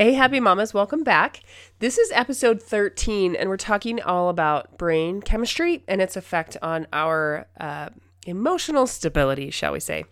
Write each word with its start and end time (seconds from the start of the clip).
Hey, 0.00 0.14
happy 0.14 0.40
mamas, 0.40 0.72
welcome 0.72 1.04
back. 1.04 1.42
This 1.78 1.98
is 1.98 2.10
episode 2.12 2.62
13, 2.62 3.36
and 3.36 3.50
we're 3.50 3.58
talking 3.58 4.00
all 4.00 4.30
about 4.30 4.78
brain 4.78 5.20
chemistry 5.20 5.84
and 5.86 6.00
its 6.00 6.16
effect 6.16 6.56
on 6.62 6.86
our 6.90 7.46
uh, 7.60 7.90
emotional 8.26 8.86
stability, 8.86 9.50
shall 9.50 9.74
we 9.74 9.80
say. 9.80 10.06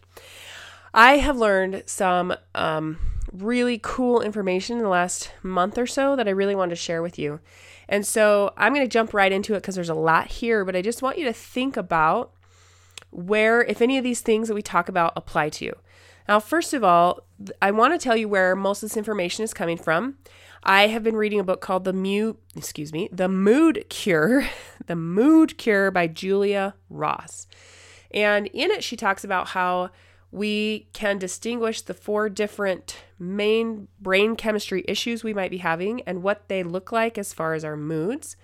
I 0.92 1.16
have 1.16 1.38
learned 1.38 1.84
some 1.86 2.34
um, 2.54 2.98
really 3.32 3.80
cool 3.82 4.20
information 4.20 4.76
in 4.76 4.82
the 4.82 4.90
last 4.90 5.32
month 5.42 5.78
or 5.78 5.86
so 5.86 6.16
that 6.16 6.28
I 6.28 6.32
really 6.32 6.54
wanted 6.54 6.74
to 6.74 6.76
share 6.76 7.00
with 7.00 7.18
you. 7.18 7.40
And 7.88 8.04
so 8.04 8.52
I'm 8.58 8.74
going 8.74 8.84
to 8.84 8.92
jump 8.92 9.14
right 9.14 9.32
into 9.32 9.54
it 9.54 9.60
because 9.60 9.74
there's 9.74 9.88
a 9.88 9.94
lot 9.94 10.26
here, 10.26 10.66
but 10.66 10.76
I 10.76 10.82
just 10.82 11.00
want 11.00 11.16
you 11.16 11.24
to 11.24 11.32
think 11.32 11.78
about 11.78 12.34
where, 13.08 13.62
if 13.62 13.80
any 13.80 13.96
of 13.96 14.04
these 14.04 14.20
things 14.20 14.48
that 14.48 14.54
we 14.54 14.60
talk 14.60 14.90
about 14.90 15.14
apply 15.16 15.48
to 15.48 15.64
you. 15.64 15.74
Now, 16.28 16.40
first 16.40 16.74
of 16.74 16.84
all, 16.84 17.20
I 17.62 17.70
want 17.70 17.94
to 17.94 17.98
tell 17.98 18.16
you 18.16 18.28
where 18.28 18.54
most 18.54 18.82
of 18.82 18.90
this 18.90 18.96
information 18.98 19.44
is 19.44 19.54
coming 19.54 19.78
from. 19.78 20.18
I 20.62 20.88
have 20.88 21.02
been 21.02 21.16
reading 21.16 21.40
a 21.40 21.44
book 21.44 21.62
called 21.62 21.84
The 21.84 21.92
Mu 21.92 22.34
excuse 22.54 22.92
me, 22.92 23.08
The 23.10 23.28
Mood 23.28 23.86
Cure, 23.88 24.46
The 24.86 24.96
Mood 24.96 25.56
Cure 25.56 25.90
by 25.90 26.06
Julia 26.06 26.74
Ross. 26.90 27.46
And 28.10 28.46
in 28.48 28.70
it 28.70 28.84
she 28.84 28.96
talks 28.96 29.24
about 29.24 29.48
how 29.48 29.90
we 30.30 30.88
can 30.92 31.16
distinguish 31.16 31.80
the 31.80 31.94
four 31.94 32.28
different 32.28 32.98
main 33.18 33.88
brain 33.98 34.36
chemistry 34.36 34.84
issues 34.86 35.24
we 35.24 35.32
might 35.32 35.50
be 35.50 35.58
having 35.58 36.02
and 36.02 36.22
what 36.22 36.48
they 36.48 36.62
look 36.62 36.92
like 36.92 37.16
as 37.16 37.32
far 37.32 37.54
as 37.54 37.64
our 37.64 37.76
moods 37.76 38.36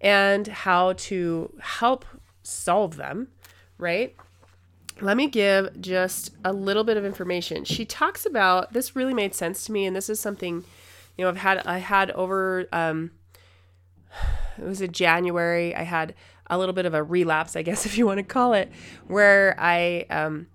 and 0.00 0.48
how 0.48 0.94
to 0.94 1.54
help 1.60 2.04
solve 2.42 2.96
them, 2.96 3.28
right? 3.78 4.16
Let 5.00 5.16
me 5.16 5.28
give 5.28 5.80
just 5.80 6.32
a 6.44 6.52
little 6.52 6.84
bit 6.84 6.96
of 6.96 7.04
information. 7.04 7.64
She 7.64 7.84
talks 7.84 8.26
about 8.26 8.72
this 8.72 8.96
really 8.96 9.14
made 9.14 9.34
sense 9.34 9.64
to 9.64 9.72
me, 9.72 9.86
and 9.86 9.94
this 9.94 10.08
is 10.08 10.20
something, 10.20 10.64
you 11.16 11.24
know, 11.24 11.28
I've 11.28 11.38
had 11.38 11.58
I 11.66 11.78
had 11.78 12.10
over 12.12 12.66
um, 12.72 13.10
it 14.58 14.64
was 14.64 14.80
in 14.80 14.92
January. 14.92 15.74
I 15.74 15.82
had 15.82 16.14
a 16.48 16.58
little 16.58 16.74
bit 16.74 16.86
of 16.86 16.94
a 16.94 17.02
relapse, 17.02 17.56
I 17.56 17.62
guess 17.62 17.86
if 17.86 17.96
you 17.96 18.06
want 18.06 18.18
to 18.18 18.24
call 18.24 18.52
it, 18.52 18.70
where 19.06 19.56
I 19.58 20.06
um, 20.10 20.48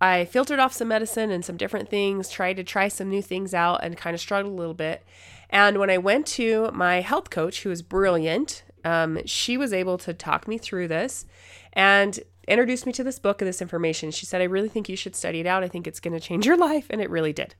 I 0.00 0.26
filtered 0.26 0.58
off 0.58 0.72
some 0.72 0.88
medicine 0.88 1.30
and 1.30 1.44
some 1.44 1.56
different 1.56 1.88
things, 1.88 2.28
tried 2.28 2.56
to 2.56 2.64
try 2.64 2.88
some 2.88 3.08
new 3.08 3.22
things 3.22 3.54
out, 3.54 3.82
and 3.82 3.96
kind 3.96 4.14
of 4.14 4.20
struggled 4.20 4.52
a 4.52 4.56
little 4.56 4.74
bit. 4.74 5.02
And 5.48 5.78
when 5.78 5.90
I 5.90 5.98
went 5.98 6.26
to 6.28 6.70
my 6.72 7.00
health 7.00 7.30
coach, 7.30 7.62
who 7.62 7.70
was 7.70 7.80
brilliant, 7.80 8.64
um, 8.84 9.18
she 9.24 9.56
was 9.56 9.72
able 9.72 9.96
to 9.98 10.12
talk 10.12 10.46
me 10.48 10.58
through 10.58 10.88
this. 10.88 11.24
And 11.72 12.18
introduced 12.48 12.86
me 12.86 12.92
to 12.92 13.04
this 13.04 13.18
book 13.18 13.40
and 13.40 13.48
this 13.48 13.62
information. 13.62 14.10
She 14.10 14.26
said, 14.26 14.40
I 14.40 14.44
really 14.44 14.68
think 14.68 14.88
you 14.88 14.96
should 14.96 15.16
study 15.16 15.40
it 15.40 15.46
out. 15.46 15.62
I 15.62 15.68
think 15.68 15.86
it's 15.86 16.00
going 16.00 16.14
to 16.14 16.20
change 16.20 16.46
your 16.46 16.56
life. 16.68 16.86
And 16.90 17.00
it 17.00 17.10
really 17.10 17.32
did. 17.32 17.54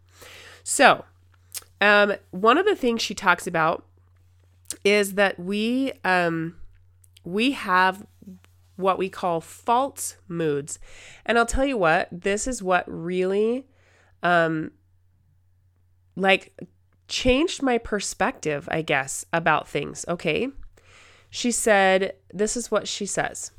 So, 0.62 1.04
um, 1.80 2.14
one 2.30 2.58
of 2.58 2.66
the 2.66 2.76
things 2.76 3.02
she 3.02 3.14
talks 3.14 3.46
about 3.46 3.84
is 4.84 5.14
that 5.14 5.38
we 5.38 5.92
um, 6.04 6.56
we 7.24 7.52
have 7.52 8.06
what 8.76 8.98
we 8.98 9.08
call 9.08 9.40
false 9.40 10.16
moods. 10.28 10.78
And 11.24 11.38
I'll 11.38 11.46
tell 11.46 11.64
you 11.64 11.76
what, 11.76 12.08
this 12.12 12.46
is 12.46 12.62
what 12.62 12.84
really 12.86 13.66
um, 14.22 14.70
like 16.14 16.58
changed 17.08 17.62
my 17.62 17.78
perspective, 17.78 18.68
I 18.70 18.82
guess, 18.82 19.24
about 19.32 19.68
things. 19.68 20.04
Okay. 20.08 20.48
She 21.30 21.50
said, 21.50 22.14
This 22.32 22.56
is 22.56 22.70
what 22.70 22.88
she 22.88 23.06
says. 23.06 23.50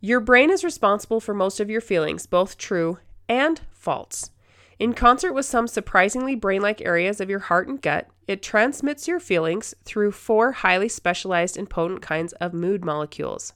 Your 0.00 0.20
brain 0.20 0.50
is 0.50 0.64
responsible 0.64 1.20
for 1.20 1.34
most 1.34 1.60
of 1.60 1.68
your 1.68 1.82
feelings, 1.82 2.26
both 2.26 2.56
true 2.56 2.98
and 3.28 3.60
false. 3.70 4.30
In 4.78 4.94
concert 4.94 5.34
with 5.34 5.44
some 5.44 5.68
surprisingly 5.68 6.34
brain 6.34 6.62
like 6.62 6.80
areas 6.80 7.20
of 7.20 7.28
your 7.28 7.40
heart 7.40 7.68
and 7.68 7.82
gut, 7.82 8.08
it 8.26 8.42
transmits 8.42 9.06
your 9.06 9.20
feelings 9.20 9.74
through 9.84 10.12
four 10.12 10.52
highly 10.52 10.88
specialized 10.88 11.58
and 11.58 11.68
potent 11.68 12.00
kinds 12.00 12.32
of 12.34 12.54
mood 12.54 12.82
molecules. 12.82 13.52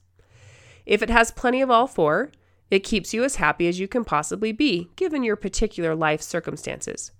If 0.85 1.03
it 1.03 1.09
has 1.09 1.31
plenty 1.31 1.63
of 1.63 1.71
all 1.71 1.87
four, 1.87 2.31
it 2.71 2.81
keeps 2.81 3.15
you 3.15 3.25
as 3.25 3.37
happy 3.37 3.67
as 3.69 3.81
you 3.81 3.89
can 3.89 4.05
possibly 4.05 4.53
be, 4.53 4.91
given 4.97 5.23
your 5.23 5.37
particular 5.37 5.95
life 5.95 6.21
circumstances. 6.21 7.11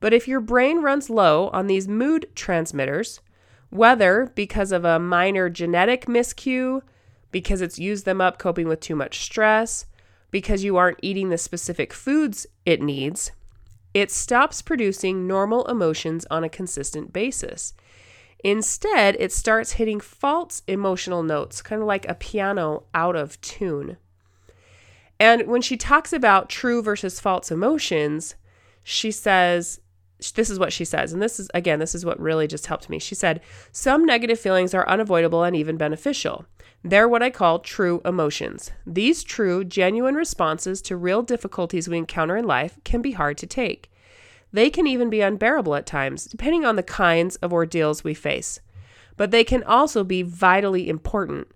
But 0.00 0.12
if 0.12 0.26
your 0.26 0.40
brain 0.40 0.82
runs 0.82 1.08
low 1.08 1.48
on 1.50 1.68
these 1.68 1.86
mood 1.86 2.26
transmitters, 2.34 3.20
whether 3.70 4.32
because 4.34 4.72
of 4.72 4.84
a 4.84 4.98
minor 4.98 5.48
genetic 5.48 6.06
miscue, 6.06 6.82
because 7.30 7.60
it's 7.60 7.78
used 7.78 8.04
them 8.04 8.20
up 8.20 8.38
coping 8.38 8.68
with 8.68 8.80
too 8.80 8.96
much 8.96 9.20
stress, 9.20 9.86
because 10.30 10.64
you 10.64 10.76
aren't 10.76 10.98
eating 11.02 11.28
the 11.28 11.38
specific 11.38 11.92
foods 11.92 12.46
it 12.64 12.82
needs, 12.82 13.32
it 13.94 14.10
stops 14.10 14.62
producing 14.62 15.26
normal 15.26 15.64
emotions 15.66 16.26
on 16.30 16.44
a 16.44 16.48
consistent 16.48 17.12
basis. 17.12 17.74
Instead, 18.44 19.16
it 19.18 19.32
starts 19.32 19.72
hitting 19.72 19.98
false 19.98 20.62
emotional 20.68 21.22
notes, 21.22 21.62
kind 21.62 21.82
of 21.82 21.88
like 21.88 22.08
a 22.08 22.14
piano 22.14 22.84
out 22.94 23.16
of 23.16 23.40
tune. 23.40 23.96
And 25.18 25.46
when 25.48 25.62
she 25.62 25.76
talks 25.76 26.12
about 26.12 26.48
true 26.48 26.80
versus 26.82 27.18
false 27.18 27.50
emotions, 27.50 28.36
she 28.84 29.10
says, 29.10 29.80
this 30.34 30.50
is 30.50 30.58
what 30.58 30.72
she 30.72 30.84
says, 30.84 31.12
and 31.12 31.22
this 31.22 31.38
is, 31.40 31.48
again, 31.54 31.78
this 31.78 31.94
is 31.94 32.04
what 32.04 32.20
really 32.20 32.46
just 32.46 32.66
helped 32.66 32.88
me. 32.88 32.98
She 32.98 33.14
said, 33.14 33.40
Some 33.70 34.04
negative 34.04 34.38
feelings 34.38 34.74
are 34.74 34.88
unavoidable 34.88 35.44
and 35.44 35.54
even 35.54 35.76
beneficial. 35.76 36.44
They're 36.84 37.08
what 37.08 37.22
I 37.22 37.30
call 37.30 37.58
true 37.58 38.00
emotions. 38.04 38.70
These 38.86 39.24
true, 39.24 39.64
genuine 39.64 40.14
responses 40.14 40.80
to 40.82 40.96
real 40.96 41.22
difficulties 41.22 41.88
we 41.88 41.98
encounter 41.98 42.36
in 42.36 42.46
life 42.46 42.78
can 42.84 43.02
be 43.02 43.12
hard 43.12 43.36
to 43.38 43.46
take. 43.46 43.90
They 44.52 44.70
can 44.70 44.86
even 44.86 45.10
be 45.10 45.20
unbearable 45.20 45.74
at 45.74 45.86
times, 45.86 46.24
depending 46.24 46.64
on 46.64 46.76
the 46.76 46.82
kinds 46.82 47.36
of 47.36 47.52
ordeals 47.52 48.04
we 48.04 48.14
face. 48.14 48.60
But 49.16 49.30
they 49.30 49.44
can 49.44 49.64
also 49.64 50.04
be 50.04 50.22
vitally 50.22 50.88
important. 50.88 51.48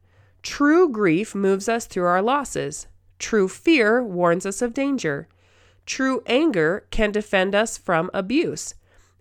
True 0.42 0.88
grief 0.88 1.34
moves 1.34 1.68
us 1.68 1.86
through 1.86 2.06
our 2.06 2.20
losses. 2.20 2.88
True 3.18 3.48
fear 3.48 4.02
warns 4.02 4.44
us 4.44 4.60
of 4.60 4.74
danger. 4.74 5.28
True 5.86 6.22
anger 6.26 6.86
can 6.90 7.12
defend 7.12 7.54
us 7.54 7.78
from 7.78 8.10
abuse. 8.12 8.74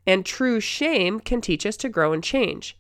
And 0.08 0.26
true 0.26 0.60
shame 0.60 1.20
can 1.20 1.42
teach 1.42 1.66
us 1.66 1.78
to 1.78 1.90
grow 1.90 2.12
and 2.12 2.24
change. 2.24 2.76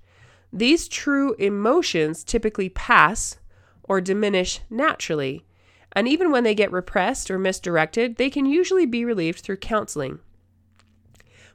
These 0.53 0.87
true 0.87 1.33
emotions 1.35 2.23
typically 2.23 2.69
pass 2.69 3.37
or 3.83 4.01
diminish 4.01 4.59
naturally, 4.69 5.45
and 5.93 6.07
even 6.07 6.31
when 6.31 6.43
they 6.43 6.55
get 6.55 6.71
repressed 6.71 7.31
or 7.31 7.39
misdirected, 7.39 8.17
they 8.17 8.29
can 8.29 8.45
usually 8.45 8.85
be 8.85 9.05
relieved 9.05 9.39
through 9.39 9.57
counseling. 9.57 10.19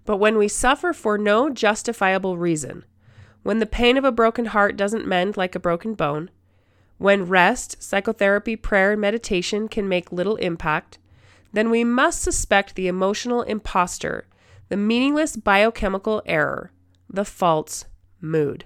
But 0.04 0.18
when 0.18 0.38
we 0.38 0.48
suffer 0.48 0.92
for 0.92 1.18
no 1.18 1.50
justifiable 1.50 2.36
reason, 2.36 2.84
when 3.42 3.58
the 3.58 3.66
pain 3.66 3.96
of 3.96 4.04
a 4.04 4.12
broken 4.12 4.46
heart 4.46 4.76
doesn't 4.76 5.06
mend 5.06 5.36
like 5.36 5.54
a 5.54 5.60
broken 5.60 5.94
bone, 5.94 6.30
when 6.98 7.26
rest, 7.26 7.82
psychotherapy, 7.82 8.56
prayer, 8.56 8.92
and 8.92 9.00
meditation 9.00 9.68
can 9.68 9.88
make 9.88 10.10
little 10.10 10.36
impact, 10.36 10.98
then 11.52 11.70
we 11.70 11.84
must 11.84 12.22
suspect 12.22 12.74
the 12.74 12.88
emotional 12.88 13.42
impostor, 13.42 14.26
the 14.68 14.76
meaningless 14.76 15.36
biochemical 15.36 16.22
error, 16.26 16.70
the 17.08 17.24
false 17.24 17.84
mood. 18.20 18.64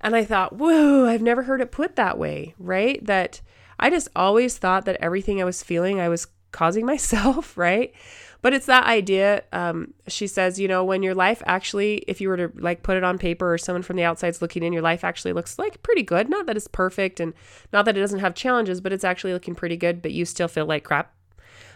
And 0.00 0.14
I 0.14 0.24
thought, 0.24 0.56
whoa, 0.56 1.06
I've 1.06 1.22
never 1.22 1.42
heard 1.42 1.60
it 1.60 1.72
put 1.72 1.96
that 1.96 2.18
way, 2.18 2.54
right? 2.58 3.04
That 3.04 3.40
I 3.78 3.90
just 3.90 4.08
always 4.14 4.56
thought 4.58 4.84
that 4.84 4.96
everything 5.00 5.40
I 5.40 5.44
was 5.44 5.62
feeling, 5.62 6.00
I 6.00 6.08
was 6.08 6.26
causing 6.52 6.86
myself, 6.92 7.56
right? 7.56 7.92
But 8.40 8.54
it's 8.54 8.66
that 8.66 8.86
idea. 8.86 9.42
Um, 9.52 9.94
she 10.06 10.28
says, 10.28 10.60
you 10.60 10.68
know, 10.68 10.84
when 10.84 11.02
your 11.02 11.14
life 11.14 11.42
actually, 11.44 12.04
if 12.06 12.20
you 12.20 12.28
were 12.28 12.36
to 12.36 12.52
like 12.54 12.84
put 12.84 12.96
it 12.96 13.02
on 13.02 13.18
paper 13.18 13.52
or 13.52 13.58
someone 13.58 13.82
from 13.82 13.96
the 13.96 14.04
outside's 14.04 14.40
looking 14.40 14.62
in, 14.62 14.72
your 14.72 14.82
life 14.82 15.02
actually 15.02 15.32
looks 15.32 15.58
like 15.58 15.82
pretty 15.82 16.04
good. 16.04 16.28
Not 16.28 16.46
that 16.46 16.56
it's 16.56 16.68
perfect 16.68 17.18
and 17.18 17.34
not 17.72 17.84
that 17.84 17.96
it 17.96 18.00
doesn't 18.00 18.20
have 18.20 18.34
challenges, 18.34 18.80
but 18.80 18.92
it's 18.92 19.04
actually 19.04 19.32
looking 19.32 19.56
pretty 19.56 19.76
good, 19.76 20.00
but 20.00 20.12
you 20.12 20.24
still 20.24 20.46
feel 20.46 20.66
like 20.66 20.84
crap. 20.84 21.12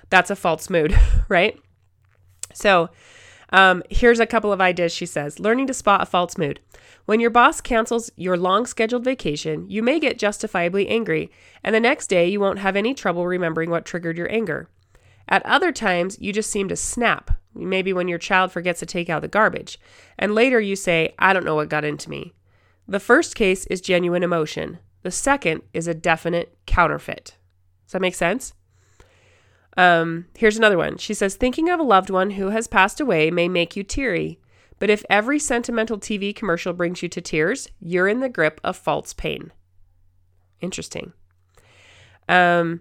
That's 0.08 0.30
a 0.30 0.36
false 0.36 0.70
mood, 0.70 0.96
right? 1.28 1.58
So, 2.54 2.90
um, 3.52 3.82
here's 3.90 4.20
a 4.20 4.26
couple 4.26 4.52
of 4.52 4.60
ideas 4.60 4.92
she 4.92 5.06
says 5.06 5.38
learning 5.38 5.66
to 5.68 5.74
spot 5.74 6.02
a 6.02 6.06
false 6.06 6.36
mood. 6.36 6.60
When 7.04 7.20
your 7.20 7.30
boss 7.30 7.60
cancels 7.60 8.10
your 8.16 8.36
long 8.36 8.64
scheduled 8.66 9.04
vacation, 9.04 9.68
you 9.68 9.82
may 9.82 10.00
get 10.00 10.18
justifiably 10.18 10.88
angry, 10.88 11.30
and 11.62 11.74
the 11.74 11.80
next 11.80 12.06
day 12.08 12.28
you 12.28 12.40
won't 12.40 12.60
have 12.60 12.76
any 12.76 12.94
trouble 12.94 13.26
remembering 13.26 13.70
what 13.70 13.84
triggered 13.84 14.16
your 14.16 14.30
anger. 14.32 14.68
At 15.28 15.44
other 15.44 15.72
times, 15.72 16.18
you 16.20 16.32
just 16.32 16.50
seem 16.50 16.68
to 16.68 16.76
snap, 16.76 17.30
maybe 17.54 17.92
when 17.92 18.08
your 18.08 18.18
child 18.18 18.52
forgets 18.52 18.80
to 18.80 18.86
take 18.86 19.10
out 19.10 19.22
the 19.22 19.28
garbage, 19.28 19.78
and 20.18 20.34
later 20.34 20.60
you 20.60 20.76
say, 20.76 21.14
I 21.18 21.32
don't 21.32 21.44
know 21.44 21.54
what 21.54 21.68
got 21.68 21.84
into 21.84 22.10
me. 22.10 22.34
The 22.88 23.00
first 23.00 23.34
case 23.34 23.66
is 23.66 23.80
genuine 23.80 24.22
emotion, 24.22 24.78
the 25.02 25.10
second 25.10 25.62
is 25.72 25.88
a 25.88 25.94
definite 25.94 26.56
counterfeit. 26.66 27.36
Does 27.86 27.92
that 27.92 28.00
make 28.00 28.14
sense? 28.14 28.54
Um, 29.76 30.26
here's 30.36 30.56
another 30.56 30.76
one. 30.76 30.98
She 30.98 31.14
says, 31.14 31.34
Thinking 31.34 31.70
of 31.70 31.80
a 31.80 31.84
loved 31.84 32.10
one 32.10 32.30
who 32.30 32.50
has 32.50 32.66
passed 32.66 33.00
away 33.00 33.30
may 33.30 33.48
make 33.48 33.76
you 33.76 33.82
teary. 33.82 34.38
But 34.78 34.90
if 34.90 35.04
every 35.08 35.38
sentimental 35.38 35.98
TV 35.98 36.34
commercial 36.34 36.72
brings 36.72 37.02
you 37.02 37.08
to 37.10 37.20
tears, 37.20 37.68
you're 37.80 38.08
in 38.08 38.20
the 38.20 38.28
grip 38.28 38.60
of 38.64 38.76
false 38.76 39.12
pain. 39.12 39.52
Interesting. 40.60 41.12
Um, 42.28 42.80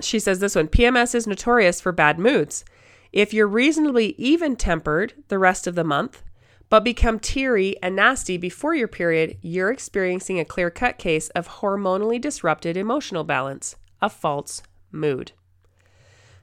she 0.00 0.18
says 0.18 0.38
this 0.38 0.54
one 0.54 0.68
PMS 0.68 1.14
is 1.14 1.26
notorious 1.26 1.80
for 1.80 1.92
bad 1.92 2.18
moods. 2.18 2.64
If 3.12 3.34
you're 3.34 3.48
reasonably 3.48 4.14
even 4.18 4.56
tempered 4.56 5.14
the 5.28 5.38
rest 5.38 5.66
of 5.66 5.74
the 5.74 5.84
month, 5.84 6.22
but 6.68 6.84
become 6.84 7.18
teary 7.18 7.76
and 7.82 7.96
nasty 7.96 8.36
before 8.36 8.74
your 8.74 8.88
period, 8.88 9.38
you're 9.40 9.70
experiencing 9.70 10.38
a 10.38 10.44
clear 10.44 10.70
cut 10.70 10.98
case 10.98 11.30
of 11.30 11.48
hormonally 11.48 12.20
disrupted 12.20 12.76
emotional 12.76 13.24
balance, 13.24 13.76
a 14.02 14.10
false 14.10 14.62
mood. 14.90 15.32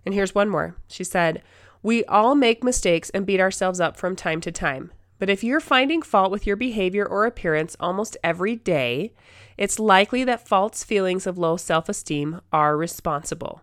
And 0.05 0.13
here's 0.13 0.35
one 0.35 0.49
more. 0.49 0.75
She 0.87 1.03
said, 1.03 1.41
We 1.81 2.03
all 2.05 2.35
make 2.35 2.63
mistakes 2.63 3.09
and 3.11 3.25
beat 3.25 3.39
ourselves 3.39 3.79
up 3.79 3.97
from 3.97 4.15
time 4.15 4.41
to 4.41 4.51
time. 4.51 4.91
But 5.19 5.29
if 5.29 5.43
you're 5.43 5.61
finding 5.61 6.01
fault 6.01 6.31
with 6.31 6.45
your 6.45 6.57
behavior 6.57 7.05
or 7.05 7.25
appearance 7.25 7.77
almost 7.79 8.17
every 8.23 8.55
day, 8.55 9.13
it's 9.57 9.79
likely 9.79 10.23
that 10.25 10.47
false 10.47 10.83
feelings 10.83 11.25
of 11.25 11.37
low 11.37 11.57
self 11.57 11.87
esteem 11.87 12.41
are 12.51 12.75
responsible. 12.75 13.61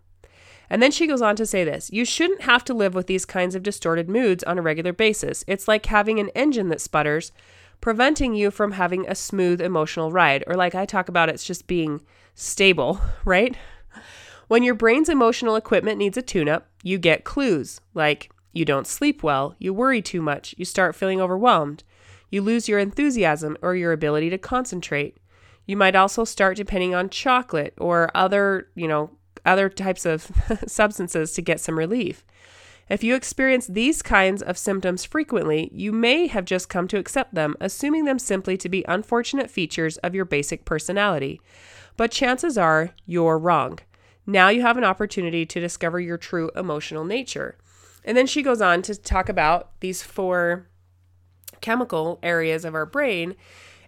And 0.71 0.81
then 0.81 0.93
she 0.93 1.09
goes 1.09 1.21
on 1.21 1.35
to 1.37 1.45
say 1.45 1.65
this 1.65 1.91
You 1.93 2.05
shouldn't 2.05 2.43
have 2.43 2.65
to 2.65 2.75
live 2.75 2.95
with 2.95 3.09
these 3.09 3.27
kinds 3.27 3.55
of 3.55 3.63
distorted 3.63 4.09
moods 4.09 4.45
on 4.45 4.57
a 4.57 4.63
regular 4.63 4.93
basis. 4.93 5.45
It's 5.47 5.69
like 5.69 5.87
having 5.87 6.21
an 6.21 6.31
engine 6.31 6.69
that 6.69 6.81
sputters, 6.81 7.33
preventing 7.81 8.35
you 8.35 8.51
from 8.51 8.73
having 8.73 9.07
a 9.07 9.15
smooth 9.15 9.61
emotional 9.61 10.13
ride. 10.13 10.45
Or, 10.47 10.55
like 10.55 10.75
I 10.75 10.87
talk 10.87 11.09
about, 11.09 11.29
it's 11.29 11.45
just 11.45 11.67
being 11.67 12.01
stable, 12.35 13.01
right? 13.25 13.57
When 14.51 14.65
your 14.65 14.75
brain's 14.75 15.09
emotional 15.09 15.55
equipment 15.55 15.97
needs 15.97 16.17
a 16.17 16.23
tune 16.23 16.49
up, 16.49 16.67
you 16.83 16.99
get 16.99 17.23
clues 17.23 17.81
like 17.95 18.33
you 18.53 18.65
don't 18.65 18.85
sleep 18.85 19.23
well, 19.23 19.55
you 19.61 19.73
worry 19.73 20.03
too 20.03 20.21
much, 20.21 20.57
you 20.59 20.65
start 20.65 20.97
feeling 20.97 21.21
overwhelmed, 21.21 21.85
you 22.31 22.43
lose 22.43 22.69
your 22.69 22.81
enthusiasm 22.81 23.57
or 23.63 23.77
your 23.77 23.93
ability 23.93 24.29
to 24.31 24.39
concentrate. 24.39 25.19
You 25.67 25.77
might 25.77 25.95
also 25.95 26.25
start 26.25 26.57
depending 26.57 26.97
on 26.97 27.11
chocolate 27.11 27.75
or 27.79 28.11
other, 28.13 28.67
you 28.75 28.89
know, 28.89 29.13
other 29.47 29.69
types 29.69 30.05
of 30.05 30.33
substances 30.67 31.33
to 31.35 31.43
get 31.43 31.61
some 31.61 31.79
relief. 31.79 32.25
If 32.89 33.05
you 33.05 33.15
experience 33.15 33.69
these 33.69 34.03
kinds 34.03 34.43
of 34.43 34.59
symptoms 34.59 35.05
frequently, 35.05 35.71
you 35.73 35.93
may 35.93 36.27
have 36.27 36.45
just 36.45 36.69
come 36.69 36.89
to 36.89 36.99
accept 36.99 37.37
them, 37.37 37.55
assuming 37.61 38.05
them 38.05 38.19
simply 38.19 38.57
to 38.57 38.69
be 38.69 38.85
unfortunate 38.89 39.49
features 39.49 39.97
of 39.99 40.13
your 40.13 40.25
basic 40.25 40.65
personality. 40.65 41.41
But 41.97 42.11
chances 42.11 42.59
are 42.59 42.91
you're 43.07 43.39
wrong. 43.39 43.79
Now 44.27 44.49
you 44.49 44.63
have 44.63 44.77
an 44.77 44.85
opportunity 44.85 45.47
to 45.47 45.61
discover 45.61 46.01
your 46.01 46.19
true 46.19 46.51
emotional 46.55 47.05
nature. 47.05 47.57
And 48.05 48.17
then 48.17 48.27
she 48.27 48.43
goes 48.43 48.61
on 48.61 48.83
to 48.83 48.95
talk 48.95 49.29
about 49.29 49.79
these 49.81 50.03
four 50.03 50.69
chemical 51.61 52.19
areas 52.23 52.65
of 52.65 52.75
our 52.75 52.87
brain 52.87 53.35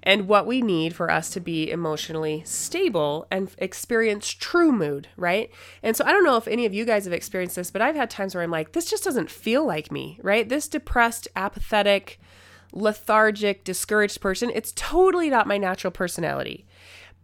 and 0.03 0.27
what 0.27 0.47
we 0.47 0.61
need 0.61 0.95
for 0.95 1.11
us 1.11 1.31
to 1.31 1.41
be 1.41 1.71
emotionally 1.71 2.43
stable 2.45 3.27
and 3.31 3.51
experience 3.59 4.29
true 4.29 4.73
mood, 4.73 5.09
right? 5.17 5.51
And 5.83 5.97
so 5.97 6.05
I 6.05 6.11
don't 6.11 6.25
know 6.25 6.37
if 6.37 6.49
any 6.49 6.67
of 6.67 6.75
you 6.75 6.85
guys 6.85 7.05
have 7.05 7.13
experienced 7.13 7.57
this, 7.57 7.71
but 7.71 7.83
I've 7.83 7.95
had 7.95 8.11
times 8.11 8.35
where 8.35 8.43
I'm 8.43 8.51
like, 8.51 8.73
this 8.73 8.91
just 8.91 9.05
doesn't 9.05 9.31
feel 9.31 9.65
like 9.65 9.93
me, 9.93 10.19
right? 10.23 10.49
This 10.49 10.67
depressed, 10.67 11.29
apathetic, 11.37 12.19
lethargic, 12.73 13.63
discouraged 13.65 14.21
person, 14.21 14.51
it's 14.53 14.73
totally 14.75 15.31
not 15.31 15.47
my 15.47 15.59
natural 15.59 15.93
personality. 15.93 16.67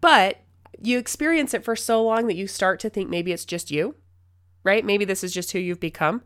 But 0.00 0.38
you 0.82 0.98
experience 0.98 1.54
it 1.54 1.64
for 1.64 1.76
so 1.76 2.02
long 2.02 2.26
that 2.26 2.36
you 2.36 2.46
start 2.46 2.80
to 2.80 2.90
think 2.90 3.08
maybe 3.08 3.32
it's 3.32 3.44
just 3.44 3.70
you, 3.70 3.94
right? 4.64 4.84
Maybe 4.84 5.04
this 5.04 5.24
is 5.24 5.32
just 5.32 5.52
who 5.52 5.58
you've 5.58 5.80
become. 5.80 6.22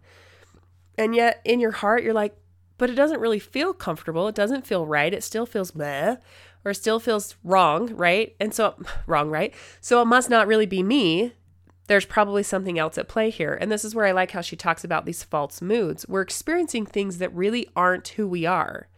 And 0.98 1.14
yet 1.14 1.40
in 1.44 1.60
your 1.60 1.70
heart, 1.70 2.02
you're 2.02 2.12
like, 2.12 2.36
but 2.78 2.90
it 2.90 2.94
doesn't 2.94 3.20
really 3.20 3.38
feel 3.38 3.72
comfortable. 3.72 4.28
It 4.28 4.34
doesn't 4.34 4.66
feel 4.66 4.86
right. 4.86 5.14
It 5.14 5.22
still 5.22 5.46
feels 5.46 5.74
meh 5.74 6.16
or 6.64 6.74
still 6.74 7.00
feels 7.00 7.36
wrong, 7.44 7.94
right? 7.94 8.34
And 8.40 8.54
so, 8.54 8.74
wrong, 9.06 9.30
right? 9.30 9.54
So 9.80 10.02
it 10.02 10.06
must 10.06 10.30
not 10.30 10.46
really 10.46 10.66
be 10.66 10.82
me. 10.82 11.32
There's 11.88 12.04
probably 12.04 12.42
something 12.42 12.78
else 12.78 12.96
at 12.96 13.08
play 13.08 13.30
here. 13.30 13.56
And 13.60 13.70
this 13.70 13.84
is 13.84 13.94
where 13.94 14.06
I 14.06 14.12
like 14.12 14.30
how 14.30 14.40
she 14.40 14.56
talks 14.56 14.84
about 14.84 15.04
these 15.04 15.22
false 15.22 15.60
moods. 15.60 16.06
We're 16.08 16.22
experiencing 16.22 16.86
things 16.86 17.18
that 17.18 17.34
really 17.34 17.68
aren't 17.74 18.08
who 18.08 18.26
we 18.28 18.46
are. 18.46 18.88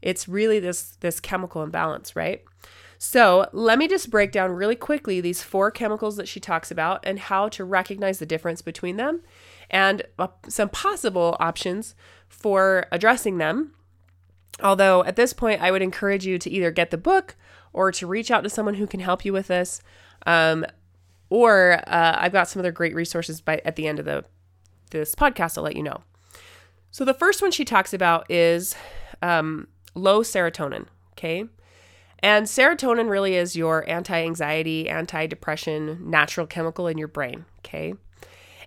It's 0.00 0.28
really 0.28 0.60
this 0.60 0.96
this 1.00 1.20
chemical 1.20 1.62
imbalance, 1.62 2.16
right? 2.16 2.42
So, 3.02 3.48
let 3.54 3.78
me 3.78 3.88
just 3.88 4.10
break 4.10 4.30
down 4.30 4.52
really 4.52 4.76
quickly 4.76 5.22
these 5.22 5.42
four 5.42 5.70
chemicals 5.70 6.18
that 6.18 6.28
she 6.28 6.38
talks 6.38 6.70
about 6.70 7.00
and 7.02 7.18
how 7.18 7.48
to 7.48 7.64
recognize 7.64 8.18
the 8.18 8.26
difference 8.26 8.60
between 8.60 8.98
them 8.98 9.22
and 9.70 10.02
uh, 10.18 10.28
some 10.48 10.68
possible 10.68 11.34
options 11.40 11.94
for 12.28 12.86
addressing 12.92 13.38
them. 13.38 13.72
Although 14.62 15.02
at 15.04 15.16
this 15.16 15.32
point, 15.32 15.62
I 15.62 15.70
would 15.70 15.80
encourage 15.80 16.26
you 16.26 16.38
to 16.40 16.50
either 16.50 16.70
get 16.70 16.90
the 16.90 16.98
book 16.98 17.36
or 17.72 17.90
to 17.90 18.06
reach 18.06 18.30
out 18.30 18.44
to 18.44 18.50
someone 18.50 18.74
who 18.74 18.86
can 18.86 19.00
help 19.00 19.24
you 19.24 19.32
with 19.32 19.46
this. 19.46 19.80
Um, 20.26 20.66
or 21.30 21.80
uh, 21.86 22.16
I've 22.18 22.32
got 22.32 22.48
some 22.48 22.60
other 22.60 22.70
great 22.70 22.94
resources 22.94 23.40
by 23.40 23.62
at 23.64 23.76
the 23.76 23.88
end 23.88 23.98
of 23.98 24.04
the 24.04 24.26
this 24.90 25.14
podcast. 25.14 25.56
I'll 25.56 25.64
let 25.64 25.74
you 25.74 25.82
know. 25.82 26.02
So 26.90 27.06
the 27.06 27.14
first 27.14 27.40
one 27.40 27.50
she 27.50 27.64
talks 27.64 27.94
about 27.94 28.30
is 28.30 28.76
um, 29.22 29.68
low 29.94 30.20
serotonin. 30.20 30.84
Okay. 31.12 31.46
And 32.22 32.46
serotonin 32.46 33.08
really 33.08 33.34
is 33.34 33.56
your 33.56 33.88
anti 33.88 34.22
anxiety, 34.22 34.88
anti 34.88 35.26
depression 35.26 36.10
natural 36.10 36.46
chemical 36.46 36.86
in 36.86 36.98
your 36.98 37.08
brain. 37.08 37.44
Okay. 37.58 37.94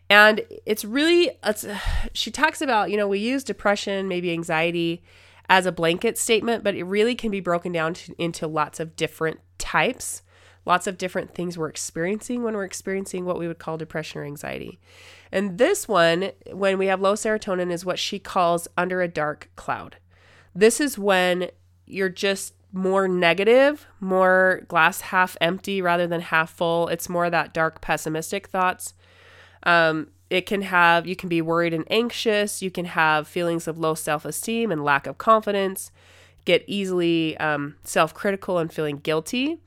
And 0.10 0.42
it's 0.66 0.86
really, 0.86 1.32
it's, 1.44 1.66
she 2.14 2.32
talks 2.32 2.62
about, 2.62 2.92
you 2.92 2.98
know, 2.98 3.08
we 3.08 3.20
use 3.20 3.44
depression, 3.44 4.08
maybe 4.08 4.32
anxiety 4.32 5.04
as 5.50 5.66
a 5.66 5.72
blanket 5.72 6.18
statement, 6.18 6.64
but 6.64 6.76
it 6.76 6.84
really 6.84 7.16
can 7.16 7.32
be 7.32 7.40
broken 7.40 7.72
down 7.72 7.94
to, 7.94 8.16
into 8.18 8.48
lots 8.48 8.80
of 8.80 8.96
different 8.96 9.40
types, 9.58 10.22
lots 10.66 10.88
of 10.88 10.98
different 10.98 11.36
things 11.36 11.58
we're 11.58 11.70
experiencing 11.70 12.44
when 12.44 12.56
we're 12.56 12.64
experiencing 12.64 13.26
what 13.26 13.38
we 13.38 13.48
would 13.48 13.60
call 13.60 13.78
depression 13.78 14.22
or 14.22 14.24
anxiety. 14.24 14.80
And 15.32 15.58
this 15.58 15.88
one, 15.88 16.32
when 16.52 16.78
we 16.78 16.88
have 16.88 17.02
low 17.02 17.14
serotonin, 17.14 17.72
is 17.72 17.86
what 17.86 18.00
she 18.00 18.20
calls 18.20 18.68
under 18.78 19.02
a 19.02 19.08
dark 19.08 19.50
cloud. 19.56 19.98
This 20.56 20.80
is 20.80 20.98
when 20.98 21.50
you're 21.86 22.10
just 22.10 22.54
more 22.74 23.08
negative, 23.08 23.88
more 24.00 24.64
glass 24.68 25.02
half 25.02 25.38
empty 25.40 25.82
rather 25.82 26.08
than 26.08 26.20
half 26.20 26.50
full. 26.50 26.88
It's 26.88 27.08
more 27.08 27.30
that 27.30 27.54
dark, 27.54 27.80
pessimistic 27.82 28.48
thoughts. 28.48 28.96
Um, 29.62 30.10
it 30.32 30.48
can 30.48 30.64
have, 30.64 31.06
you 31.06 31.16
can 31.16 31.30
be 31.30 31.42
worried 31.42 31.76
and 31.76 31.86
anxious. 31.92 32.64
You 32.64 32.72
can 32.72 32.86
have 32.86 33.28
feelings 33.28 33.68
of 33.68 33.78
low 33.78 33.94
self 33.94 34.26
esteem 34.26 34.72
and 34.72 34.84
lack 34.84 35.06
of 35.06 35.20
confidence, 35.20 35.92
get 36.46 36.64
easily 36.66 37.38
um, 37.38 37.76
self 37.84 38.14
critical 38.14 38.58
and 38.58 38.74
feeling 38.74 38.98
guilty. 38.98 39.60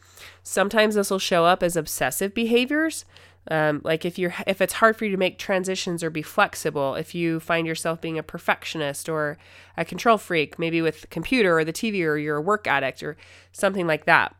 Sometimes 0.42 0.96
this 0.96 1.10
will 1.10 1.20
show 1.20 1.44
up 1.44 1.62
as 1.62 1.76
obsessive 1.76 2.34
behaviors. 2.34 3.04
Um, 3.48 3.80
like 3.84 4.04
if 4.04 4.18
you're 4.18 4.34
if 4.46 4.60
it's 4.60 4.72
hard 4.72 4.96
for 4.96 5.04
you 5.04 5.12
to 5.12 5.16
make 5.16 5.38
transitions 5.38 6.02
or 6.02 6.10
be 6.10 6.22
flexible 6.22 6.96
if 6.96 7.14
you 7.14 7.38
find 7.38 7.64
yourself 7.64 8.00
being 8.00 8.18
a 8.18 8.22
perfectionist 8.24 9.08
or 9.08 9.38
a 9.76 9.84
control 9.84 10.18
freak 10.18 10.58
maybe 10.58 10.82
with 10.82 11.08
computer 11.10 11.56
or 11.56 11.64
the 11.64 11.72
tv 11.72 12.04
or 12.04 12.16
you're 12.16 12.38
a 12.38 12.42
work 12.42 12.66
addict 12.66 13.04
or 13.04 13.16
something 13.52 13.86
like 13.86 14.04
that 14.04 14.34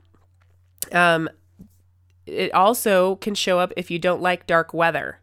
um, 0.90 1.28
it 2.26 2.52
also 2.52 3.14
can 3.14 3.36
show 3.36 3.60
up 3.60 3.72
if 3.76 3.92
you 3.92 3.98
don't 4.00 4.20
like 4.20 4.44
dark 4.44 4.74
weather 4.74 5.20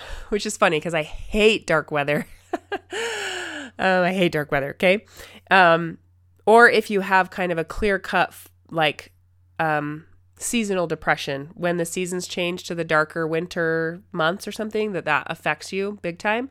which 0.28 0.46
is 0.46 0.56
funny 0.56 0.78
because 0.78 0.94
I 0.94 1.02
hate 1.02 1.66
dark 1.66 1.90
weather. 1.90 2.26
um, 2.52 2.60
I 3.78 4.12
hate 4.12 4.32
dark 4.32 4.50
weather. 4.50 4.70
Okay. 4.70 5.04
Um, 5.50 5.98
or 6.46 6.68
if 6.68 6.90
you 6.90 7.00
have 7.00 7.30
kind 7.30 7.52
of 7.52 7.58
a 7.58 7.64
clear 7.64 7.98
cut, 7.98 8.32
like, 8.70 9.12
um, 9.58 10.06
seasonal 10.38 10.86
depression 10.86 11.50
when 11.54 11.76
the 11.76 11.84
seasons 11.84 12.26
change 12.26 12.64
to 12.64 12.74
the 12.74 12.84
darker 12.84 13.26
winter 13.26 14.02
months 14.12 14.46
or 14.46 14.52
something 14.52 14.92
that 14.92 15.04
that 15.04 15.26
affects 15.28 15.72
you 15.72 15.98
big 16.02 16.18
time 16.18 16.50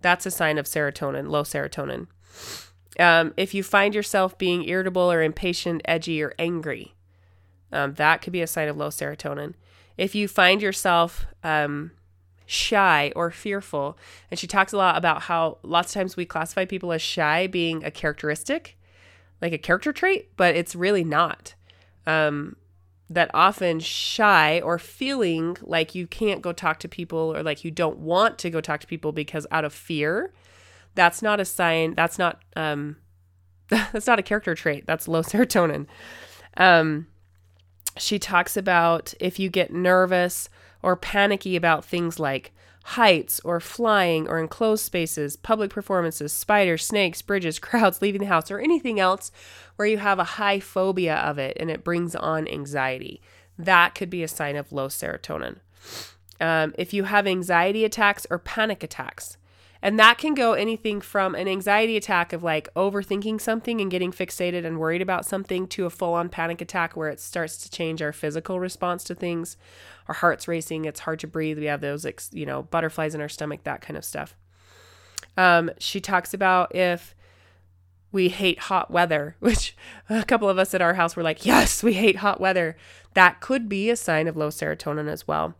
that's 0.00 0.26
a 0.26 0.30
sign 0.30 0.58
of 0.58 0.66
serotonin 0.66 1.28
low 1.28 1.42
serotonin 1.42 2.06
um, 2.98 3.32
if 3.36 3.54
you 3.54 3.62
find 3.62 3.94
yourself 3.94 4.36
being 4.38 4.68
irritable 4.68 5.10
or 5.10 5.22
impatient 5.22 5.80
edgy 5.84 6.22
or 6.22 6.34
angry 6.38 6.94
um, 7.72 7.94
that 7.94 8.22
could 8.22 8.32
be 8.32 8.42
a 8.42 8.46
sign 8.46 8.68
of 8.68 8.76
low 8.76 8.88
serotonin 8.88 9.54
if 9.96 10.14
you 10.14 10.28
find 10.28 10.62
yourself 10.62 11.26
um, 11.42 11.90
shy 12.48 13.12
or 13.14 13.30
fearful. 13.30 13.98
And 14.30 14.40
she 14.40 14.46
talks 14.46 14.72
a 14.72 14.78
lot 14.78 14.96
about 14.96 15.22
how 15.22 15.58
lots 15.62 15.90
of 15.90 16.00
times 16.00 16.16
we 16.16 16.24
classify 16.24 16.64
people 16.64 16.92
as 16.92 17.02
shy 17.02 17.46
being 17.46 17.84
a 17.84 17.90
characteristic, 17.90 18.78
like 19.42 19.52
a 19.52 19.58
character 19.58 19.92
trait, 19.92 20.34
but 20.36 20.56
it's 20.56 20.74
really 20.74 21.04
not. 21.04 21.54
Um, 22.06 22.56
that 23.10 23.30
often 23.32 23.80
shy 23.80 24.60
or 24.60 24.78
feeling 24.78 25.56
like 25.62 25.94
you 25.94 26.06
can't 26.06 26.42
go 26.42 26.52
talk 26.52 26.78
to 26.80 26.88
people 26.88 27.34
or 27.34 27.42
like 27.42 27.64
you 27.64 27.70
don't 27.70 27.98
want 27.98 28.38
to 28.38 28.50
go 28.50 28.60
talk 28.60 28.80
to 28.80 28.86
people 28.86 29.12
because 29.12 29.46
out 29.50 29.64
of 29.64 29.72
fear, 29.72 30.32
that's 30.94 31.22
not 31.22 31.40
a 31.40 31.44
sign. 31.44 31.94
That's 31.94 32.18
not 32.18 32.42
um, 32.56 32.96
that's 33.68 34.06
not 34.06 34.18
a 34.18 34.22
character 34.22 34.54
trait. 34.54 34.86
That's 34.86 35.08
low 35.08 35.22
serotonin. 35.22 35.86
Um, 36.56 37.06
she 37.96 38.18
talks 38.18 38.56
about 38.56 39.14
if 39.20 39.38
you 39.38 39.48
get 39.48 39.72
nervous 39.72 40.48
or 40.82 40.96
panicky 40.96 41.56
about 41.56 41.84
things 41.84 42.18
like 42.18 42.52
heights 42.92 43.38
or 43.44 43.60
flying 43.60 44.26
or 44.28 44.38
enclosed 44.38 44.82
spaces, 44.82 45.36
public 45.36 45.70
performances, 45.70 46.32
spiders, 46.32 46.86
snakes, 46.86 47.20
bridges, 47.20 47.58
crowds, 47.66 48.00
leaving 48.00 48.20
the 48.20 48.26
house, 48.26 48.50
or 48.50 48.58
anything 48.58 48.98
else 48.98 49.30
where 49.76 49.88
you 49.88 49.98
have 49.98 50.18
a 50.18 50.24
high 50.24 50.58
phobia 50.58 51.16
of 51.16 51.38
it 51.38 51.56
and 51.60 51.70
it 51.70 51.84
brings 51.84 52.14
on 52.16 52.48
anxiety. 52.48 53.20
That 53.58 53.94
could 53.94 54.08
be 54.08 54.22
a 54.22 54.28
sign 54.28 54.56
of 54.56 54.72
low 54.72 54.88
serotonin. 54.88 55.58
Um, 56.40 56.74
if 56.78 56.94
you 56.94 57.04
have 57.04 57.26
anxiety 57.26 57.84
attacks 57.84 58.26
or 58.30 58.38
panic 58.38 58.82
attacks, 58.82 59.36
And 59.80 59.98
that 59.98 60.18
can 60.18 60.34
go 60.34 60.54
anything 60.54 61.00
from 61.00 61.34
an 61.34 61.46
anxiety 61.46 61.96
attack 61.96 62.32
of 62.32 62.42
like 62.42 62.72
overthinking 62.74 63.40
something 63.40 63.80
and 63.80 63.90
getting 63.90 64.10
fixated 64.10 64.64
and 64.64 64.78
worried 64.78 65.02
about 65.02 65.24
something 65.24 65.68
to 65.68 65.86
a 65.86 65.90
full 65.90 66.14
on 66.14 66.28
panic 66.28 66.60
attack 66.60 66.96
where 66.96 67.08
it 67.08 67.20
starts 67.20 67.56
to 67.58 67.70
change 67.70 68.02
our 68.02 68.12
physical 68.12 68.58
response 68.58 69.04
to 69.04 69.14
things. 69.14 69.56
Our 70.08 70.14
heart's 70.14 70.48
racing, 70.48 70.84
it's 70.84 71.00
hard 71.00 71.20
to 71.20 71.26
breathe. 71.26 71.58
We 71.58 71.66
have 71.66 71.80
those, 71.80 72.06
you 72.32 72.46
know, 72.46 72.62
butterflies 72.62 73.14
in 73.14 73.20
our 73.20 73.28
stomach, 73.28 73.62
that 73.64 73.80
kind 73.80 73.96
of 73.96 74.04
stuff. 74.04 74.34
Um, 75.36 75.70
she 75.78 76.00
talks 76.00 76.34
about 76.34 76.74
if 76.74 77.14
we 78.10 78.28
hate 78.30 78.58
hot 78.58 78.90
weather, 78.90 79.36
which 79.40 79.76
a 80.10 80.24
couple 80.24 80.48
of 80.48 80.58
us 80.58 80.74
at 80.74 80.82
our 80.82 80.94
house 80.94 81.14
were 81.14 81.22
like, 81.22 81.46
yes, 81.46 81.82
we 81.82 81.92
hate 81.92 82.16
hot 82.16 82.40
weather. 82.40 82.76
That 83.14 83.40
could 83.40 83.68
be 83.68 83.90
a 83.90 83.96
sign 83.96 84.26
of 84.26 84.36
low 84.36 84.48
serotonin 84.48 85.08
as 85.08 85.28
well. 85.28 85.54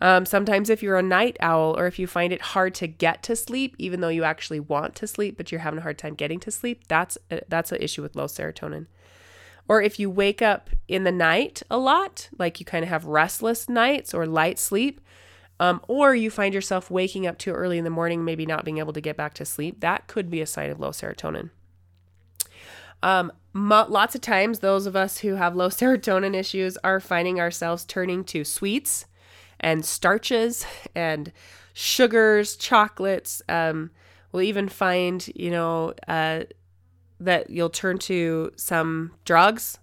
Um, 0.00 0.26
sometimes, 0.26 0.70
if 0.70 0.82
you're 0.82 0.96
a 0.96 1.02
night 1.02 1.36
owl 1.40 1.76
or 1.76 1.86
if 1.86 1.98
you 1.98 2.06
find 2.06 2.32
it 2.32 2.40
hard 2.40 2.74
to 2.76 2.86
get 2.86 3.22
to 3.24 3.34
sleep, 3.34 3.74
even 3.78 4.00
though 4.00 4.08
you 4.08 4.24
actually 4.24 4.60
want 4.60 4.94
to 4.96 5.06
sleep, 5.06 5.36
but 5.36 5.50
you're 5.50 5.60
having 5.60 5.78
a 5.78 5.82
hard 5.82 5.98
time 5.98 6.14
getting 6.14 6.38
to 6.40 6.50
sleep, 6.50 6.86
that's 6.86 7.18
a, 7.30 7.40
that's 7.48 7.72
an 7.72 7.82
issue 7.82 8.02
with 8.02 8.14
low 8.14 8.26
serotonin. 8.26 8.86
Or 9.68 9.82
if 9.82 9.98
you 9.98 10.08
wake 10.08 10.40
up 10.40 10.70
in 10.86 11.04
the 11.04 11.12
night 11.12 11.62
a 11.70 11.78
lot, 11.78 12.30
like 12.38 12.60
you 12.60 12.64
kind 12.64 12.84
of 12.84 12.88
have 12.88 13.04
restless 13.04 13.68
nights 13.68 14.14
or 14.14 14.24
light 14.24 14.58
sleep, 14.58 15.00
um, 15.60 15.80
or 15.88 16.14
you 16.14 16.30
find 16.30 16.54
yourself 16.54 16.90
waking 16.90 17.26
up 17.26 17.36
too 17.36 17.52
early 17.52 17.76
in 17.76 17.84
the 17.84 17.90
morning, 17.90 18.24
maybe 18.24 18.46
not 18.46 18.64
being 18.64 18.78
able 18.78 18.92
to 18.92 19.00
get 19.00 19.16
back 19.16 19.34
to 19.34 19.44
sleep, 19.44 19.80
that 19.80 20.06
could 20.06 20.30
be 20.30 20.40
a 20.40 20.46
sign 20.46 20.70
of 20.70 20.78
low 20.78 20.90
serotonin. 20.90 21.50
Um, 23.02 23.32
lots 23.54 24.14
of 24.14 24.20
times, 24.20 24.60
those 24.60 24.86
of 24.86 24.96
us 24.96 25.18
who 25.18 25.34
have 25.34 25.56
low 25.56 25.68
serotonin 25.68 26.34
issues 26.34 26.78
are 26.78 27.00
finding 27.00 27.40
ourselves 27.40 27.84
turning 27.84 28.22
to 28.24 28.44
sweets 28.44 29.06
and 29.60 29.84
starches 29.84 30.64
and 30.94 31.32
sugars, 31.74 32.56
chocolates. 32.56 33.42
Um, 33.48 33.90
we'll 34.32 34.42
even 34.42 34.68
find, 34.68 35.26
you 35.34 35.50
know, 35.50 35.94
uh, 36.06 36.44
that 37.20 37.50
you'll 37.50 37.70
turn 37.70 37.98
to 37.98 38.52
some 38.56 39.12
drugs 39.24 39.78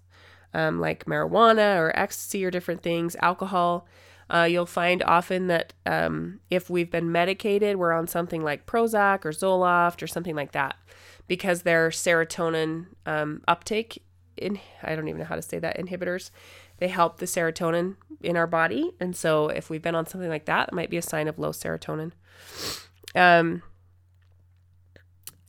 um, 0.54 0.80
like 0.80 1.04
marijuana 1.04 1.78
or 1.78 1.96
ecstasy 1.98 2.44
or 2.44 2.50
different 2.50 2.82
things, 2.82 3.14
alcohol. 3.20 3.86
Uh, 4.28 4.48
you'll 4.50 4.66
find 4.66 5.02
often 5.04 5.46
that 5.46 5.72
um, 5.84 6.40
if 6.50 6.68
we've 6.68 6.90
been 6.90 7.12
medicated, 7.12 7.76
we're 7.76 7.92
on 7.92 8.08
something 8.08 8.42
like 8.42 8.66
Prozac 8.66 9.24
or 9.24 9.30
Zoloft 9.30 10.02
or 10.02 10.06
something 10.06 10.34
like 10.34 10.52
that 10.52 10.76
because 11.28 11.62
their 11.62 11.90
serotonin 11.90 12.86
um, 13.04 13.42
uptake 13.46 14.02
in 14.36 14.58
I 14.82 14.94
don't 14.94 15.08
even 15.08 15.20
know 15.20 15.26
how 15.26 15.36
to 15.36 15.42
say 15.42 15.58
that 15.58 15.78
inhibitors 15.78 16.30
they 16.78 16.88
help 16.88 17.18
the 17.18 17.26
serotonin 17.26 17.96
in 18.20 18.36
our 18.36 18.46
body. 18.46 18.92
And 19.00 19.16
so 19.16 19.48
if 19.48 19.70
we've 19.70 19.82
been 19.82 19.94
on 19.94 20.06
something 20.06 20.28
like 20.28 20.46
that, 20.46 20.68
it 20.68 20.74
might 20.74 20.90
be 20.90 20.96
a 20.96 21.02
sign 21.02 21.28
of 21.28 21.38
low 21.38 21.50
serotonin. 21.50 22.12
Um, 23.14 23.62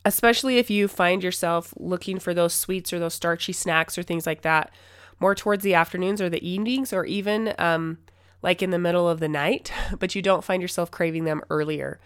especially 0.06 0.58
if 0.58 0.70
you 0.70 0.88
find 0.88 1.22
yourself 1.24 1.74
looking 1.78 2.20
for 2.20 2.34
those 2.34 2.54
sweets 2.54 2.94
or 2.94 3.00
those 3.00 3.14
starchy 3.14 3.52
snacks 3.52 3.98
or 3.98 4.04
things 4.04 4.26
like 4.26 4.42
that 4.42 4.72
more 5.20 5.36
towards 5.36 5.64
the 5.64 5.74
afternoons 5.74 6.22
or 6.22 6.30
the 6.30 6.48
evenings 6.48 6.94
or 6.94 7.04
even 7.06 7.54
um, 7.58 7.98
like 8.42 8.62
in 8.62 8.70
the 8.70 8.80
middle 8.80 9.10
of 9.10 9.20
the 9.20 9.28
night, 9.28 9.72
but 10.00 10.16
you 10.16 10.22
don't 10.22 10.44
find 10.44 10.62
yourself 10.62 10.92
craving 10.92 11.26
them 11.26 11.42
earlier. 11.50 12.00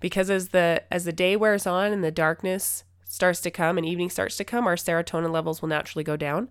Because 0.00 0.30
as 0.30 0.50
the 0.50 0.84
as 0.92 1.04
the 1.04 1.12
day 1.12 1.34
wears 1.34 1.66
on 1.66 1.92
and 1.92 2.04
the 2.04 2.12
darkness 2.12 2.84
starts 3.08 3.40
to 3.40 3.50
come 3.50 3.76
and 3.76 3.86
evening 3.86 4.10
starts 4.10 4.36
to 4.36 4.44
come, 4.44 4.66
our 4.66 4.76
serotonin 4.76 5.32
levels 5.32 5.60
will 5.60 5.68
naturally 5.68 6.04
go 6.04 6.16
down 6.16 6.48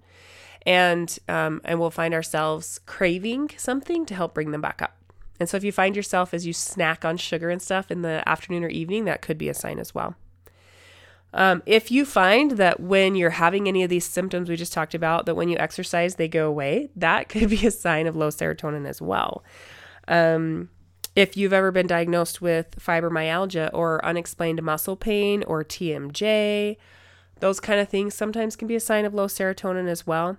and 0.65 1.17
um, 1.27 1.61
and 1.63 1.79
we'll 1.79 1.91
find 1.91 2.13
ourselves 2.13 2.79
craving 2.85 3.51
something 3.57 4.05
to 4.05 4.15
help 4.15 4.33
bring 4.33 4.51
them 4.51 4.61
back 4.61 4.81
up. 4.81 4.97
And 5.39 5.47
so 5.47 5.57
if 5.57 5.63
you 5.63 5.71
find 5.71 5.95
yourself 5.95 6.33
as 6.33 6.47
you 6.47 6.53
snack 6.53 7.05
on 7.05 7.17
sugar 7.17 7.49
and 7.49 7.61
stuff 7.61 7.91
in 7.91 8.01
the 8.01 8.27
afternoon 8.27 8.63
or 8.63 8.69
evening, 8.69 9.05
that 9.05 9.21
could 9.21 9.37
be 9.37 9.49
a 9.49 9.53
sign 9.53 9.79
as 9.79 9.93
well. 9.93 10.15
Um, 11.33 11.61
if 11.65 11.91
you 11.91 12.05
find 12.05 12.51
that 12.51 12.79
when 12.79 13.15
you're 13.15 13.31
having 13.31 13.67
any 13.67 13.83
of 13.83 13.89
these 13.89 14.05
symptoms 14.05 14.49
we 14.49 14.55
just 14.55 14.73
talked 14.73 14.95
about, 14.95 15.25
that 15.25 15.35
when 15.35 15.49
you 15.49 15.57
exercise 15.57 16.15
they 16.15 16.27
go 16.27 16.47
away, 16.47 16.89
that 16.95 17.29
could 17.29 17.49
be 17.49 17.67
a 17.67 17.71
sign 17.71 18.07
of 18.07 18.15
low 18.15 18.29
serotonin 18.29 18.87
as 18.87 19.01
well. 19.01 19.43
Um, 20.07 20.69
if 21.15 21.35
you've 21.35 21.53
ever 21.53 21.71
been 21.71 21.87
diagnosed 21.87 22.41
with 22.41 22.79
fibromyalgia 22.79 23.71
or 23.73 24.03
unexplained 24.05 24.61
muscle 24.63 24.95
pain 24.95 25.43
or 25.43 25.63
TMJ, 25.63 26.77
those 27.39 27.59
kind 27.59 27.79
of 27.79 27.89
things 27.89 28.13
sometimes 28.13 28.55
can 28.55 28.67
be 28.67 28.75
a 28.75 28.79
sign 28.79 29.05
of 29.05 29.13
low 29.13 29.27
serotonin 29.27 29.87
as 29.87 30.05
well. 30.07 30.37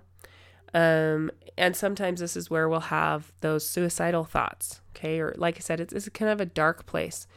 Um, 0.73 1.31
and 1.57 1.75
sometimes 1.75 2.19
this 2.19 2.37
is 2.37 2.49
where 2.49 2.69
we'll 2.69 2.79
have 2.79 3.31
those 3.41 3.67
suicidal 3.67 4.23
thoughts. 4.23 4.81
Okay. 4.95 5.19
Or 5.19 5.33
like 5.37 5.57
I 5.57 5.59
said, 5.59 5.79
it's, 5.79 5.93
it's 5.93 6.09
kind 6.09 6.31
of 6.31 6.39
a 6.39 6.45
dark 6.45 6.85
place. 6.85 7.27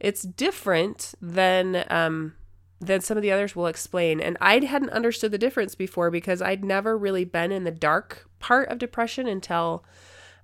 It's 0.00 0.22
different 0.22 1.14
than, 1.20 1.84
um, 1.88 2.34
than 2.80 3.00
some 3.00 3.16
of 3.16 3.22
the 3.22 3.32
others 3.32 3.56
will 3.56 3.66
explain. 3.66 4.20
And 4.20 4.36
I 4.40 4.58
hadn't 4.58 4.90
understood 4.90 5.32
the 5.32 5.38
difference 5.38 5.74
before 5.74 6.10
because 6.10 6.42
I'd 6.42 6.64
never 6.64 6.96
really 6.96 7.24
been 7.24 7.52
in 7.52 7.64
the 7.64 7.70
dark 7.70 8.28
part 8.38 8.68
of 8.68 8.78
depression 8.78 9.26
until, 9.26 9.84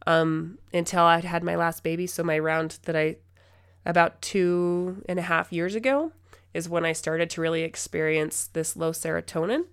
um, 0.07 0.59
until 0.73 1.03
I'd 1.03 1.25
had 1.25 1.45
my 1.45 1.57
last 1.57 1.83
baby. 1.83 2.07
So 2.07 2.23
my 2.23 2.39
round 2.39 2.79
that 2.85 2.97
I, 2.97 3.17
about 3.85 4.23
two 4.23 5.03
and 5.09 5.19
a 5.19 5.23
half 5.23 5.53
years 5.53 5.75
ago 5.75 6.13
is 6.55 6.69
when 6.69 6.85
I 6.85 6.93
started 6.93 7.31
to 7.31 7.41
really 7.41 7.63
experience 7.63 8.49
this 8.53 8.77
low 8.77 8.93
serotonin 8.93 9.65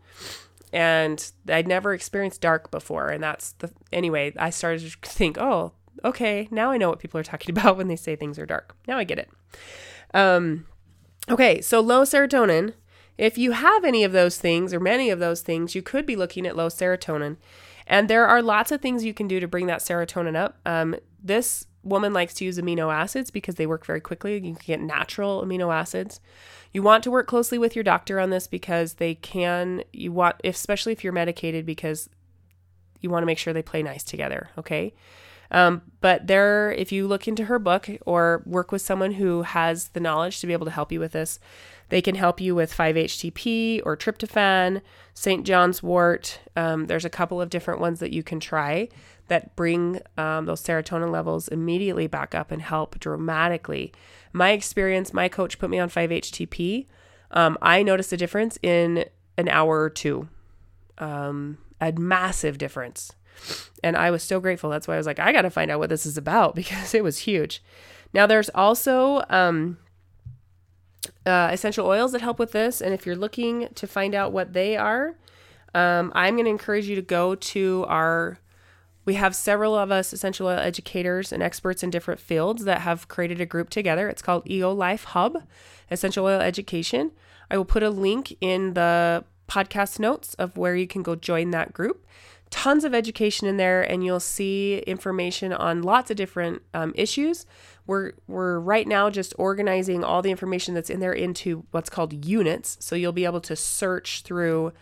and 0.74 1.32
I'd 1.48 1.68
never 1.68 1.94
experienced 1.94 2.42
dark 2.42 2.72
before. 2.72 3.08
And 3.10 3.24
that's 3.24 3.54
the 3.54 3.72
anyway, 3.92 4.34
I 4.38 4.50
started 4.50 4.82
to 5.02 5.10
think, 5.10 5.38
oh, 5.38 5.74
okay, 6.04 6.48
now 6.52 6.72
I 6.72 6.78
know 6.78 6.90
what 6.90 7.00
people 7.00 7.20
are 7.20 7.24
talking 7.24 7.52
about 7.58 7.78
when 7.78 7.88
they 7.88 7.96
say 7.96 8.16
things 8.16 8.40
are 8.40 8.46
dark. 8.46 8.76
Now 8.88 8.98
I 8.98 9.04
get 9.04 9.20
it. 9.20 9.30
Um, 10.14 10.68
okay, 11.30 11.62
so 11.62 11.80
low 11.80 12.04
serotonin. 12.04 12.74
If 13.18 13.38
you 13.38 13.54
have 13.54 13.84
any 13.84 14.04
of 14.04 14.12
those 14.12 14.38
things 14.38 14.74
or 14.74 14.80
many 14.80 15.10
of 15.10 15.20
those 15.20 15.42
things, 15.42 15.74
you 15.74 15.82
could 15.82 16.06
be 16.06 16.16
looking 16.16 16.46
at 16.46 16.56
low 16.56 16.68
serotonin. 16.68 17.38
And 17.88 18.10
there 18.10 18.28
are 18.28 18.42
lots 18.42 18.72
of 18.72 18.82
things 18.82 19.04
you 19.04 19.14
can 19.14 19.28
do 19.28 19.40
to 19.40 19.48
bring 19.48 19.66
that 19.68 19.80
serotonin 19.80 20.36
up. 20.36 20.60
Um, 20.66 20.96
this 21.24 21.66
woman 21.84 22.14
likes 22.14 22.34
to 22.36 22.46
use 22.46 22.60
amino 22.60 22.94
acids 22.94 23.32
because 23.32 23.56
they 23.56 23.66
work 23.66 23.86
very 23.86 24.02
quickly. 24.02 24.36
You 24.36 24.42
can 24.42 24.58
get 24.66 24.82
natural 24.82 25.44
amino 25.44 25.74
acids. 25.74 26.20
You 26.78 26.84
want 26.84 27.04
to 27.06 27.10
work 27.10 27.26
closely 27.26 27.58
with 27.58 27.76
your 27.76 27.82
doctor 27.82 28.20
on 28.20 28.30
this 28.30 28.46
because 28.46 28.94
they 28.94 29.16
can, 29.16 29.84
you 29.92 30.12
want, 30.12 30.36
especially 30.44 30.94
if 30.94 31.04
you're 31.04 31.12
medicated, 31.12 31.66
because 31.66 32.08
you 33.02 33.10
want 33.10 33.24
to 33.24 33.26
make 33.26 33.40
sure 33.40 33.52
they 33.52 33.64
play 33.64 33.82
nice 33.82 34.04
together, 34.04 34.52
okay? 34.60 34.94
Um, 35.50 35.82
but 36.02 36.28
there, 36.28 36.72
if 36.72 36.92
you 36.92 37.08
look 37.08 37.28
into 37.28 37.46
her 37.46 37.58
book 37.58 37.90
or 38.06 38.44
work 38.46 38.72
with 38.72 38.84
someone 38.84 39.14
who 39.14 39.42
has 39.42 39.88
the 39.88 40.00
knowledge 40.00 40.40
to 40.40 40.46
be 40.46 40.54
able 40.54 40.66
to 40.66 40.72
help 40.72 40.92
you 40.92 41.00
with 41.00 41.14
this, 41.14 41.40
they 41.90 42.00
can 42.00 42.14
help 42.14 42.40
you 42.40 42.54
with 42.54 42.72
5-HTP 42.72 43.82
or 43.84 43.98
tryptophan, 43.98 44.84
St. 45.16 45.48
John's 45.48 45.82
wort. 45.82 46.42
Um, 46.56 46.86
there's 46.86 47.06
a 47.06 47.10
couple 47.10 47.42
of 47.42 47.50
different 47.50 47.80
ones 47.80 48.00
that 48.02 48.14
you 48.14 48.22
can 48.22 48.40
try 48.40 48.88
that 49.28 49.56
bring 49.56 50.00
um, 50.18 50.46
those 50.46 50.62
serotonin 50.62 51.12
levels 51.12 51.48
immediately 51.48 52.08
back 52.08 52.34
up 52.34 52.52
and 52.52 52.62
help 52.62 53.00
dramatically. 53.00 53.92
My 54.34 54.52
experience, 54.52 55.14
my 55.14 55.28
coach 55.28 55.60
put 55.60 55.70
me 55.70 55.80
on 55.80 55.90
5-HTP. 55.90 56.86
Um, 57.32 57.58
I 57.62 57.84
noticed 57.84 58.14
a 58.14 58.18
difference 58.18 58.58
in 58.62 59.06
an 59.38 59.50
hour 59.50 59.82
or 59.82 59.90
two, 59.90 60.30
um, 60.98 61.58
a 61.82 61.92
massive 61.94 62.58
difference. 62.58 63.12
And 63.84 63.96
I 63.96 64.12
was 64.12 64.24
so 64.24 64.40
grateful. 64.40 64.70
That's 64.70 64.88
why 64.88 64.96
I 64.96 64.98
was 64.98 65.06
like, 65.06 65.20
I 65.20 65.32
got 65.32 65.44
to 65.44 65.50
find 65.50 65.70
out 65.70 65.80
what 65.80 65.90
this 65.90 66.06
is 66.06 66.18
about 66.18 66.56
because 66.56 66.94
it 66.94 67.04
was 67.04 67.20
huge. 67.20 67.64
Now, 68.14 68.26
there's 68.26 68.50
also 68.50 69.24
um, 69.30 69.78
uh, 71.26 71.50
essential 71.52 71.86
oils 71.86 72.14
that 72.14 72.22
help 72.22 72.40
with 72.40 72.52
this. 72.52 72.82
And 72.82 72.94
if 72.94 73.06
you're 73.06 73.16
looking 73.16 73.68
to 73.76 73.88
find 73.88 74.16
out 74.16 74.32
what 74.32 74.54
they 74.54 74.78
are, 74.78 75.16
um, 75.76 76.12
I'm 76.16 76.36
going 76.36 76.46
to 76.46 76.52
encourage 76.52 76.88
you 76.88 76.96
to 76.96 77.02
go 77.02 77.36
to 77.36 77.86
our 77.88 78.40
we 79.08 79.14
have 79.14 79.34
several 79.34 79.74
of 79.74 79.90
us 79.90 80.12
essential 80.12 80.48
oil 80.48 80.60
educators 80.60 81.32
and 81.32 81.42
experts 81.42 81.82
in 81.82 81.90
different 81.90 82.20
fields 82.20 82.66
that 82.66 82.82
have 82.82 83.08
created 83.08 83.40
a 83.40 83.46
group 83.46 83.70
together. 83.70 84.10
It's 84.10 84.22
called 84.22 84.48
EO 84.50 84.74
Life 84.74 85.06
Hub, 85.06 85.44
Essential 85.90 86.26
Oil 86.26 86.42
Education. 86.42 87.12
I 87.50 87.56
will 87.56 87.64
put 87.64 87.84
a 87.84 87.90
link 87.90 88.36
in 88.42 88.74
the 88.74 89.24
podcast 89.48 89.98
notes 89.98 90.34
of 90.34 90.58
where 90.58 90.76
you 90.76 90.88
can 90.88 91.04
go 91.04 91.16
join 91.16 91.52
that 91.52 91.72
group. 91.72 92.06
Tons 92.50 92.84
of 92.84 92.94
education 92.94 93.48
in 93.48 93.56
there, 93.56 93.82
and 93.82 94.04
you'll 94.04 94.20
see 94.20 94.80
information 94.80 95.54
on 95.54 95.84
lots 95.84 96.12
of 96.12 96.18
different 96.18 96.62
um, 96.74 96.92
issues. 96.96 97.46
We're 97.86 98.12
we're 98.28 98.60
right 98.60 98.88
now 98.88 99.10
just 99.10 99.34
organizing 99.38 100.04
all 100.04 100.22
the 100.22 100.32
information 100.32 100.74
that's 100.74 100.90
in 100.90 101.00
there 101.00 101.14
into 101.14 101.66
what's 101.72 101.90
called 101.90 102.26
units, 102.26 102.76
so 102.82 102.94
you'll 102.94 103.14
be 103.14 103.26
able 103.26 103.42
to 103.42 103.56
search 103.56 104.24
through 104.24 104.74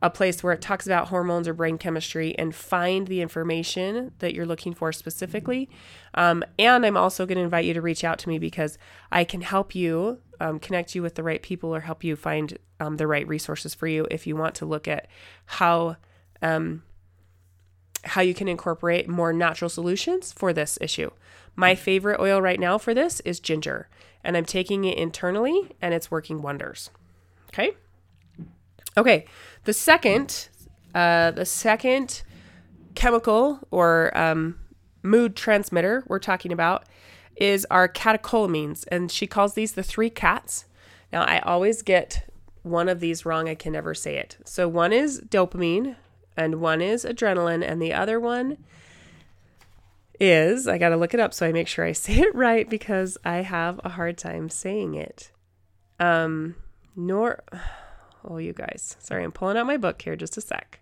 a 0.00 0.10
place 0.10 0.42
where 0.42 0.52
it 0.52 0.60
talks 0.60 0.86
about 0.86 1.08
hormones 1.08 1.48
or 1.48 1.54
brain 1.54 1.78
chemistry 1.78 2.36
and 2.38 2.54
find 2.54 3.08
the 3.08 3.20
information 3.20 4.12
that 4.20 4.34
you're 4.34 4.46
looking 4.46 4.72
for 4.74 4.92
specifically. 4.92 5.68
Um, 6.14 6.44
and 6.58 6.86
I'm 6.86 6.96
also 6.96 7.26
going 7.26 7.38
to 7.38 7.44
invite 7.44 7.64
you 7.64 7.74
to 7.74 7.82
reach 7.82 8.04
out 8.04 8.18
to 8.20 8.28
me 8.28 8.38
because 8.38 8.78
I 9.10 9.24
can 9.24 9.40
help 9.40 9.74
you 9.74 10.18
um, 10.40 10.58
connect 10.60 10.94
you 10.94 11.02
with 11.02 11.16
the 11.16 11.22
right 11.22 11.42
people 11.42 11.74
or 11.74 11.80
help 11.80 12.04
you 12.04 12.14
find 12.14 12.58
um, 12.78 12.96
the 12.96 13.06
right 13.08 13.26
resources 13.26 13.74
for 13.74 13.88
you 13.88 14.06
if 14.10 14.26
you 14.26 14.36
want 14.36 14.54
to 14.56 14.66
look 14.66 14.86
at 14.86 15.08
how 15.46 15.96
um, 16.42 16.82
how 18.04 18.20
you 18.20 18.32
can 18.34 18.46
incorporate 18.46 19.08
more 19.08 19.32
natural 19.32 19.68
solutions 19.68 20.32
for 20.32 20.52
this 20.52 20.78
issue. 20.80 21.10
My 21.56 21.74
favorite 21.74 22.20
oil 22.20 22.40
right 22.40 22.60
now 22.60 22.78
for 22.78 22.94
this 22.94 23.18
is 23.24 23.40
ginger. 23.40 23.88
and 24.22 24.36
I'm 24.36 24.44
taking 24.44 24.84
it 24.84 24.96
internally 24.98 25.70
and 25.80 25.94
it's 25.94 26.10
working 26.10 26.42
wonders. 26.42 26.90
Okay. 27.48 27.72
Okay. 28.96 29.26
The 29.64 29.72
second, 29.72 30.48
uh, 30.94 31.32
the 31.32 31.44
second 31.44 32.22
chemical 32.94 33.60
or 33.70 34.16
um, 34.16 34.58
mood 35.02 35.36
transmitter 35.36 36.04
we're 36.06 36.18
talking 36.18 36.52
about 36.52 36.84
is 37.36 37.66
our 37.70 37.88
catecholamines, 37.88 38.84
and 38.90 39.10
she 39.10 39.26
calls 39.26 39.54
these 39.54 39.72
the 39.72 39.82
three 39.82 40.10
cats. 40.10 40.64
Now, 41.12 41.22
I 41.22 41.38
always 41.40 41.82
get 41.82 42.28
one 42.62 42.88
of 42.88 43.00
these 43.00 43.24
wrong. 43.24 43.48
I 43.48 43.54
can 43.54 43.72
never 43.72 43.94
say 43.94 44.16
it. 44.16 44.38
So, 44.44 44.68
one 44.68 44.92
is 44.92 45.20
dopamine, 45.20 45.96
and 46.36 46.60
one 46.60 46.80
is 46.80 47.04
adrenaline, 47.04 47.64
and 47.66 47.80
the 47.80 47.92
other 47.92 48.18
one 48.18 48.58
is 50.20 50.66
I 50.66 50.78
got 50.78 50.88
to 50.88 50.96
look 50.96 51.14
it 51.14 51.20
up 51.20 51.32
so 51.32 51.46
I 51.46 51.52
make 51.52 51.68
sure 51.68 51.84
I 51.84 51.92
say 51.92 52.14
it 52.14 52.34
right 52.34 52.68
because 52.68 53.16
I 53.24 53.38
have 53.38 53.80
a 53.84 53.90
hard 53.90 54.18
time 54.18 54.50
saying 54.50 54.94
it. 54.94 55.30
Um, 56.00 56.56
nor, 56.96 57.42
oh, 58.28 58.36
you 58.36 58.52
guys, 58.52 58.96
sorry, 59.00 59.24
I'm 59.24 59.32
pulling 59.32 59.56
out 59.56 59.66
my 59.66 59.76
book 59.76 60.00
here 60.02 60.16
just 60.16 60.36
a 60.36 60.40
sec. 60.40 60.78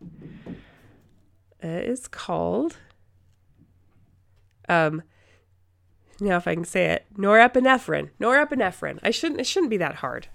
It 1.60 1.88
is 1.88 2.08
called, 2.08 2.76
um, 4.68 5.02
now 6.20 6.36
if 6.36 6.48
I 6.48 6.54
can 6.54 6.64
say 6.64 6.86
it, 6.86 7.06
norepinephrine. 7.16 8.10
Norepinephrine. 8.20 8.98
I 9.02 9.10
shouldn't. 9.10 9.40
It 9.40 9.46
shouldn't 9.46 9.70
be 9.70 9.76
that 9.78 9.96
hard, 9.96 10.28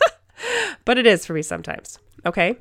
but 0.84 0.98
it 0.98 1.06
is 1.06 1.26
for 1.26 1.34
me 1.34 1.42
sometimes. 1.42 1.98
Okay. 2.24 2.58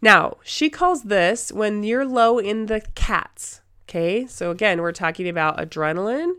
Now 0.00 0.38
she 0.44 0.70
calls 0.70 1.04
this 1.04 1.50
when 1.50 1.82
you're 1.82 2.04
low 2.04 2.38
in 2.38 2.66
the 2.66 2.82
cats. 2.94 3.60
Okay. 3.88 4.26
So 4.26 4.50
again, 4.50 4.80
we're 4.80 4.92
talking 4.92 5.28
about 5.28 5.58
adrenaline, 5.58 6.34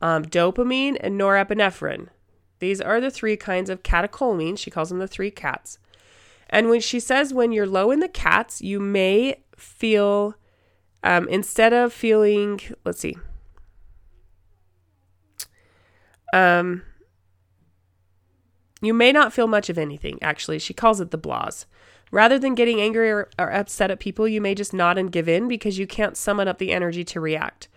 um, 0.00 0.24
dopamine, 0.24 0.96
and 1.00 1.20
norepinephrine. 1.20 2.08
These 2.58 2.80
are 2.80 3.00
the 3.00 3.10
three 3.10 3.36
kinds 3.36 3.70
of 3.70 3.82
catecholamines. 3.82 4.58
She 4.58 4.70
calls 4.70 4.88
them 4.88 4.98
the 4.98 5.08
three 5.08 5.30
cats. 5.30 5.78
And 6.48 6.68
when 6.68 6.80
she 6.80 7.00
says 7.00 7.34
when 7.34 7.52
you're 7.52 7.66
low 7.66 7.90
in 7.90 8.00
the 8.00 8.08
cats, 8.08 8.62
you 8.62 8.78
may 8.78 9.42
feel, 9.56 10.34
um, 11.02 11.28
instead 11.28 11.72
of 11.72 11.92
feeling, 11.92 12.60
let's 12.84 13.00
see, 13.00 13.16
um, 16.32 16.82
you 18.80 18.94
may 18.94 19.10
not 19.10 19.32
feel 19.32 19.46
much 19.46 19.68
of 19.68 19.78
anything, 19.78 20.18
actually. 20.22 20.58
She 20.58 20.74
calls 20.74 21.00
it 21.00 21.10
the 21.10 21.18
blahs. 21.18 21.64
Rather 22.12 22.38
than 22.38 22.54
getting 22.54 22.80
angry 22.80 23.10
or, 23.10 23.28
or, 23.38 23.52
upset 23.52 23.90
at 23.90 23.98
people, 23.98 24.28
you 24.28 24.40
may 24.40 24.54
just 24.54 24.72
nod 24.72 24.96
and 24.96 25.10
give 25.10 25.28
in 25.28 25.48
because 25.48 25.78
you 25.78 25.86
can't 25.86 26.16
summon 26.16 26.46
up 26.46 26.58
the 26.58 26.72
energy 26.72 27.04
to 27.04 27.20
react. 27.20 27.68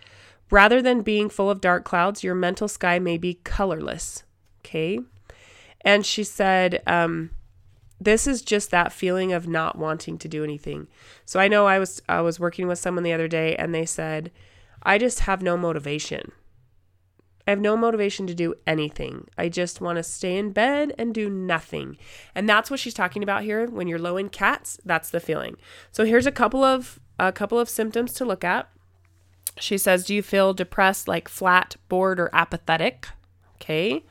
Rather 0.50 0.80
than 0.80 1.02
being 1.02 1.28
full 1.28 1.50
of 1.50 1.60
dark 1.60 1.84
clouds, 1.84 2.22
your 2.22 2.34
mental 2.34 2.68
sky 2.68 2.98
may 2.98 3.18
be 3.18 3.34
colorless. 3.42 4.22
Okay. 4.60 5.00
And 5.82 6.04
she 6.04 6.24
said, 6.24 6.82
um, 6.86 7.30
this 8.00 8.26
is 8.26 8.42
just 8.42 8.70
that 8.70 8.92
feeling 8.92 9.32
of 9.32 9.46
not 9.46 9.76
wanting 9.76 10.18
to 10.18 10.28
do 10.28 10.42
anything. 10.42 10.88
So 11.24 11.38
I 11.38 11.48
know 11.48 11.66
I 11.66 11.78
was 11.78 12.00
I 12.08 12.22
was 12.22 12.40
working 12.40 12.66
with 12.66 12.78
someone 12.78 13.04
the 13.04 13.12
other 13.12 13.28
day 13.28 13.54
and 13.56 13.74
they 13.74 13.84
said, 13.84 14.30
I 14.82 14.96
just 14.96 15.20
have 15.20 15.42
no 15.42 15.56
motivation. 15.56 16.32
I 17.46 17.50
have 17.50 17.60
no 17.60 17.76
motivation 17.76 18.26
to 18.26 18.34
do 18.34 18.54
anything. 18.66 19.28
I 19.36 19.48
just 19.48 19.80
want 19.80 19.96
to 19.96 20.02
stay 20.02 20.36
in 20.38 20.52
bed 20.52 20.94
and 20.98 21.12
do 21.12 21.28
nothing. 21.28 21.98
And 22.34 22.48
that's 22.48 22.70
what 22.70 22.80
she's 22.80 22.94
talking 22.94 23.22
about 23.22 23.42
here. 23.42 23.66
When 23.66 23.88
you're 23.88 23.98
low 23.98 24.16
in 24.16 24.28
cats, 24.28 24.78
that's 24.84 25.10
the 25.10 25.20
feeling. 25.20 25.56
So 25.90 26.04
here's 26.04 26.26
a 26.26 26.32
couple 26.32 26.64
of 26.64 27.00
a 27.18 27.32
couple 27.32 27.58
of 27.58 27.68
symptoms 27.68 28.12
to 28.14 28.24
look 28.24 28.44
at. 28.44 28.70
She 29.58 29.76
says, 29.76 30.06
"Do 30.06 30.14
you 30.14 30.22
feel 30.22 30.54
depressed, 30.54 31.06
like 31.06 31.28
flat, 31.28 31.76
bored, 31.88 32.18
or 32.18 32.30
apathetic?" 32.32 33.08
Okay. 33.60 34.04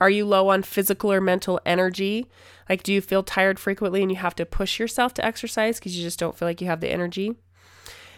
Are 0.00 0.10
you 0.10 0.26
low 0.26 0.48
on 0.48 0.62
physical 0.62 1.12
or 1.12 1.20
mental 1.20 1.60
energy? 1.64 2.26
Like, 2.68 2.82
do 2.82 2.92
you 2.92 3.00
feel 3.00 3.22
tired 3.22 3.58
frequently 3.58 4.02
and 4.02 4.10
you 4.10 4.16
have 4.16 4.34
to 4.36 4.46
push 4.46 4.78
yourself 4.78 5.14
to 5.14 5.24
exercise 5.24 5.78
because 5.78 5.96
you 5.96 6.02
just 6.02 6.18
don't 6.18 6.36
feel 6.36 6.48
like 6.48 6.60
you 6.60 6.66
have 6.66 6.80
the 6.80 6.90
energy? 6.90 7.36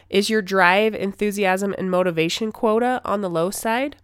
Is 0.09 0.31
your 0.31 0.43
drive, 0.43 0.95
enthusiasm, 0.95 1.75
and 1.77 1.91
motivation 1.91 2.53
quota 2.53 3.01
on 3.05 3.21
the 3.21 3.31
low 3.31 3.51
side? 3.51 3.97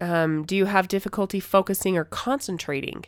Um, 0.00 0.44
do 0.44 0.56
you 0.56 0.66
have 0.66 0.88
difficulty 0.88 1.40
focusing 1.40 1.96
or 1.96 2.04
concentrating? 2.04 3.04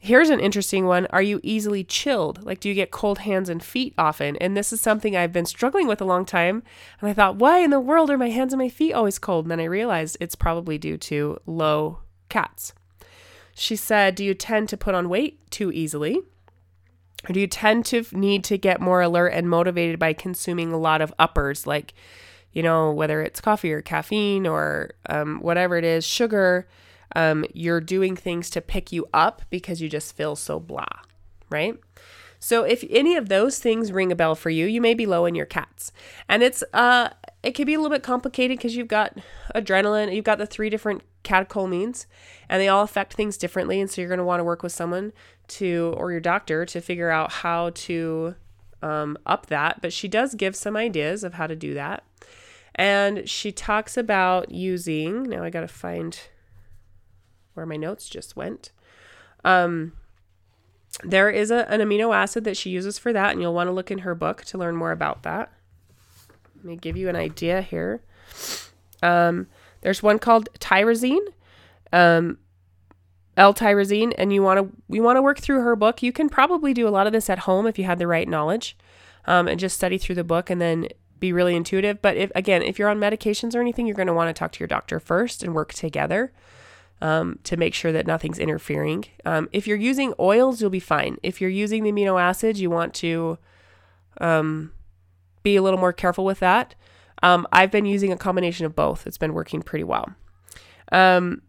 Here's 0.00 0.30
an 0.30 0.38
interesting 0.38 0.86
one. 0.86 1.06
Are 1.10 1.22
you 1.22 1.40
easily 1.42 1.82
chilled? 1.82 2.44
Like, 2.44 2.60
do 2.60 2.68
you 2.68 2.74
get 2.74 2.92
cold 2.92 3.18
hands 3.20 3.48
and 3.48 3.62
feet 3.62 3.94
often? 3.98 4.36
And 4.36 4.56
this 4.56 4.72
is 4.72 4.80
something 4.80 5.16
I've 5.16 5.32
been 5.32 5.44
struggling 5.44 5.88
with 5.88 6.00
a 6.00 6.04
long 6.04 6.24
time. 6.24 6.62
And 7.00 7.10
I 7.10 7.12
thought, 7.12 7.36
why 7.36 7.58
in 7.58 7.70
the 7.70 7.80
world 7.80 8.08
are 8.10 8.18
my 8.18 8.30
hands 8.30 8.52
and 8.52 8.60
my 8.60 8.68
feet 8.68 8.92
always 8.92 9.18
cold? 9.18 9.46
And 9.46 9.50
then 9.50 9.60
I 9.60 9.64
realized 9.64 10.16
it's 10.20 10.36
probably 10.36 10.78
due 10.78 10.96
to 10.98 11.38
low 11.46 11.98
cats. 12.28 12.72
She 13.54 13.74
said, 13.74 14.14
Do 14.14 14.24
you 14.24 14.34
tend 14.34 14.68
to 14.68 14.76
put 14.76 14.94
on 14.94 15.08
weight 15.08 15.50
too 15.50 15.72
easily? 15.72 16.20
Or 17.28 17.32
do 17.32 17.40
you 17.40 17.48
tend 17.48 17.84
to 17.86 18.04
need 18.12 18.44
to 18.44 18.56
get 18.56 18.80
more 18.80 19.02
alert 19.02 19.30
and 19.30 19.50
motivated 19.50 19.98
by 19.98 20.12
consuming 20.12 20.72
a 20.72 20.78
lot 20.78 21.00
of 21.00 21.12
uppers, 21.18 21.66
like, 21.66 21.92
you 22.52 22.62
know, 22.62 22.92
whether 22.92 23.20
it's 23.20 23.40
coffee 23.40 23.72
or 23.72 23.82
caffeine 23.82 24.46
or 24.46 24.92
um, 25.08 25.40
whatever 25.40 25.76
it 25.76 25.82
is, 25.82 26.06
sugar? 26.06 26.68
Um, 27.16 27.44
you're 27.54 27.80
doing 27.80 28.16
things 28.16 28.50
to 28.50 28.60
pick 28.60 28.92
you 28.92 29.06
up 29.14 29.42
because 29.50 29.80
you 29.80 29.88
just 29.88 30.16
feel 30.16 30.36
so 30.36 30.60
blah, 30.60 30.86
right? 31.50 31.78
So 32.40 32.62
if 32.62 32.84
any 32.88 33.16
of 33.16 33.28
those 33.28 33.58
things 33.58 33.90
ring 33.90 34.12
a 34.12 34.16
bell 34.16 34.34
for 34.34 34.50
you, 34.50 34.66
you 34.66 34.80
may 34.80 34.94
be 34.94 35.06
low 35.06 35.24
in 35.24 35.34
your 35.34 35.46
cats. 35.46 35.92
And 36.28 36.42
it's 36.42 36.62
uh 36.72 37.10
it 37.42 37.52
can 37.52 37.66
be 37.66 37.74
a 37.74 37.78
little 37.80 37.94
bit 37.94 38.02
complicated 38.02 38.58
because 38.58 38.76
you've 38.76 38.88
got 38.88 39.16
adrenaline, 39.54 40.14
you've 40.14 40.24
got 40.24 40.38
the 40.38 40.46
three 40.46 40.70
different 40.70 41.02
catecholamines, 41.24 42.06
and 42.48 42.60
they 42.60 42.68
all 42.68 42.82
affect 42.82 43.14
things 43.14 43.36
differently. 43.36 43.80
And 43.80 43.90
so 43.90 44.00
you're 44.00 44.08
going 44.08 44.18
to 44.18 44.24
want 44.24 44.40
to 44.40 44.44
work 44.44 44.62
with 44.62 44.72
someone 44.72 45.12
to, 45.48 45.94
or 45.96 46.10
your 46.10 46.20
doctor, 46.20 46.64
to 46.66 46.80
figure 46.80 47.10
out 47.10 47.30
how 47.30 47.70
to 47.70 48.34
um, 48.82 49.16
up 49.24 49.46
that. 49.46 49.80
But 49.80 49.92
she 49.92 50.08
does 50.08 50.34
give 50.34 50.56
some 50.56 50.76
ideas 50.76 51.22
of 51.22 51.34
how 51.34 51.46
to 51.46 51.56
do 51.56 51.74
that. 51.74 52.02
And 52.74 53.28
she 53.28 53.52
talks 53.52 53.96
about 53.96 54.50
using, 54.50 55.24
now 55.24 55.42
I 55.42 55.50
got 55.50 55.60
to 55.60 55.68
find 55.68 56.18
where 57.58 57.66
my 57.66 57.76
notes 57.76 58.08
just 58.08 58.36
went. 58.36 58.70
Um, 59.44 59.92
there 61.02 61.28
is 61.28 61.50
a, 61.50 61.68
an 61.70 61.80
amino 61.80 62.14
acid 62.14 62.44
that 62.44 62.56
she 62.56 62.70
uses 62.70 62.98
for 62.98 63.12
that, 63.12 63.32
and 63.32 63.42
you'll 63.42 63.52
want 63.52 63.66
to 63.66 63.72
look 63.72 63.90
in 63.90 63.98
her 63.98 64.14
book 64.14 64.44
to 64.44 64.58
learn 64.58 64.76
more 64.76 64.92
about 64.92 65.24
that. 65.24 65.52
Let 66.56 66.64
me 66.64 66.76
give 66.76 66.96
you 66.96 67.08
an 67.08 67.16
idea 67.16 67.60
here. 67.60 68.02
Um, 69.02 69.48
there's 69.80 70.02
one 70.02 70.20
called 70.20 70.48
tyrosine, 70.60 71.24
um, 71.92 72.38
L-tyrosine, 73.36 74.14
and 74.16 74.32
you 74.32 74.42
want 74.42 74.58
to 74.60 74.76
we 74.88 75.00
want 75.00 75.16
to 75.16 75.22
work 75.22 75.38
through 75.38 75.62
her 75.62 75.76
book. 75.76 76.02
You 76.02 76.12
can 76.12 76.28
probably 76.28 76.72
do 76.72 76.88
a 76.88 76.90
lot 76.90 77.06
of 77.06 77.12
this 77.12 77.28
at 77.28 77.40
home 77.40 77.66
if 77.66 77.76
you 77.76 77.84
had 77.84 77.98
the 77.98 78.06
right 78.06 78.28
knowledge, 78.28 78.76
um, 79.26 79.48
and 79.48 79.60
just 79.60 79.76
study 79.76 79.98
through 79.98 80.16
the 80.16 80.24
book 80.24 80.48
and 80.48 80.60
then 80.60 80.88
be 81.18 81.32
really 81.32 81.56
intuitive. 81.56 82.00
But 82.00 82.16
if 82.16 82.30
again, 82.36 82.62
if 82.62 82.78
you're 82.78 82.88
on 82.88 82.98
medications 82.98 83.54
or 83.54 83.60
anything, 83.60 83.86
you're 83.86 83.96
going 83.96 84.08
to 84.08 84.14
want 84.14 84.34
to 84.34 84.38
talk 84.38 84.52
to 84.52 84.60
your 84.60 84.68
doctor 84.68 85.00
first 85.00 85.42
and 85.42 85.54
work 85.54 85.74
together 85.74 86.32
um, 87.00 87.38
to 87.44 87.56
make 87.56 87.74
sure 87.74 87.92
that 87.92 88.06
nothing's 88.06 88.38
interfering. 88.38 89.04
Um, 89.24 89.48
if 89.52 89.66
you're 89.66 89.76
using 89.76 90.14
oils, 90.18 90.60
you'll 90.60 90.70
be 90.70 90.80
fine. 90.80 91.18
If 91.22 91.40
you're 91.40 91.50
using 91.50 91.84
the 91.84 91.92
amino 91.92 92.20
acids, 92.20 92.60
you 92.60 92.70
want 92.70 92.94
to 92.94 93.38
um, 94.20 94.72
be 95.42 95.56
a 95.56 95.62
little 95.62 95.78
more 95.78 95.92
careful 95.92 96.24
with 96.24 96.40
that. 96.40 96.74
Um, 97.22 97.46
I've 97.52 97.70
been 97.70 97.86
using 97.86 98.12
a 98.12 98.16
combination 98.16 98.66
of 98.66 98.74
both. 98.74 99.06
It's 99.06 99.18
been 99.18 99.34
working 99.34 99.62
pretty 99.62 99.84
well. 99.84 100.14
Um, 100.92 101.42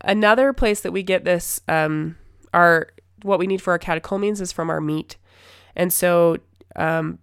another 0.00 0.52
place 0.52 0.80
that 0.80 0.92
we 0.92 1.02
get 1.02 1.24
this, 1.24 1.60
um, 1.68 2.16
our 2.52 2.88
what 3.22 3.38
we 3.38 3.46
need 3.46 3.62
for 3.62 3.72
our 3.72 3.78
catecholamines 3.78 4.40
is 4.40 4.52
from 4.52 4.68
our 4.68 4.80
meat, 4.80 5.16
and 5.74 5.92
so 5.92 6.36
um, 6.76 7.18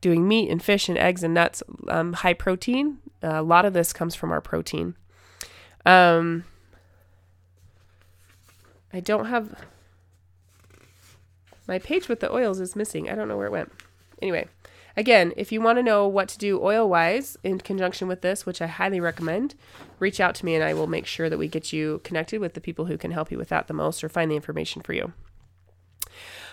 doing 0.00 0.28
meat 0.28 0.50
and 0.50 0.62
fish 0.62 0.88
and 0.88 0.98
eggs 0.98 1.22
and 1.22 1.34
nuts, 1.34 1.62
um, 1.88 2.12
high 2.12 2.34
protein. 2.34 2.98
a 3.22 3.42
lot 3.42 3.64
of 3.64 3.72
this 3.72 3.92
comes 3.92 4.14
from 4.14 4.30
our 4.30 4.40
protein. 4.40 4.94
Um, 5.86 6.44
I 8.92 9.00
don't 9.00 9.26
have 9.26 9.64
my 11.66 11.78
page 11.78 12.08
with 12.08 12.20
the 12.20 12.32
oils 12.32 12.60
is 12.60 12.74
missing. 12.74 13.10
I 13.10 13.14
don't 13.14 13.28
know 13.28 13.36
where 13.36 13.46
it 13.46 13.52
went. 13.52 13.72
Anyway, 14.22 14.48
Again, 14.98 15.32
if 15.36 15.52
you 15.52 15.60
want 15.60 15.78
to 15.78 15.82
know 15.84 16.08
what 16.08 16.28
to 16.30 16.38
do 16.38 16.60
oil 16.60 16.88
wise 16.88 17.36
in 17.44 17.60
conjunction 17.60 18.08
with 18.08 18.20
this, 18.20 18.44
which 18.44 18.60
I 18.60 18.66
highly 18.66 18.98
recommend, 18.98 19.54
reach 20.00 20.18
out 20.18 20.34
to 20.34 20.44
me 20.44 20.56
and 20.56 20.64
I 20.64 20.74
will 20.74 20.88
make 20.88 21.06
sure 21.06 21.30
that 21.30 21.38
we 21.38 21.46
get 21.46 21.72
you 21.72 22.00
connected 22.02 22.40
with 22.40 22.54
the 22.54 22.60
people 22.60 22.86
who 22.86 22.98
can 22.98 23.12
help 23.12 23.30
you 23.30 23.38
with 23.38 23.48
that 23.50 23.68
the 23.68 23.74
most 23.74 24.02
or 24.02 24.08
find 24.08 24.28
the 24.28 24.34
information 24.34 24.82
for 24.82 24.94
you. 24.94 25.12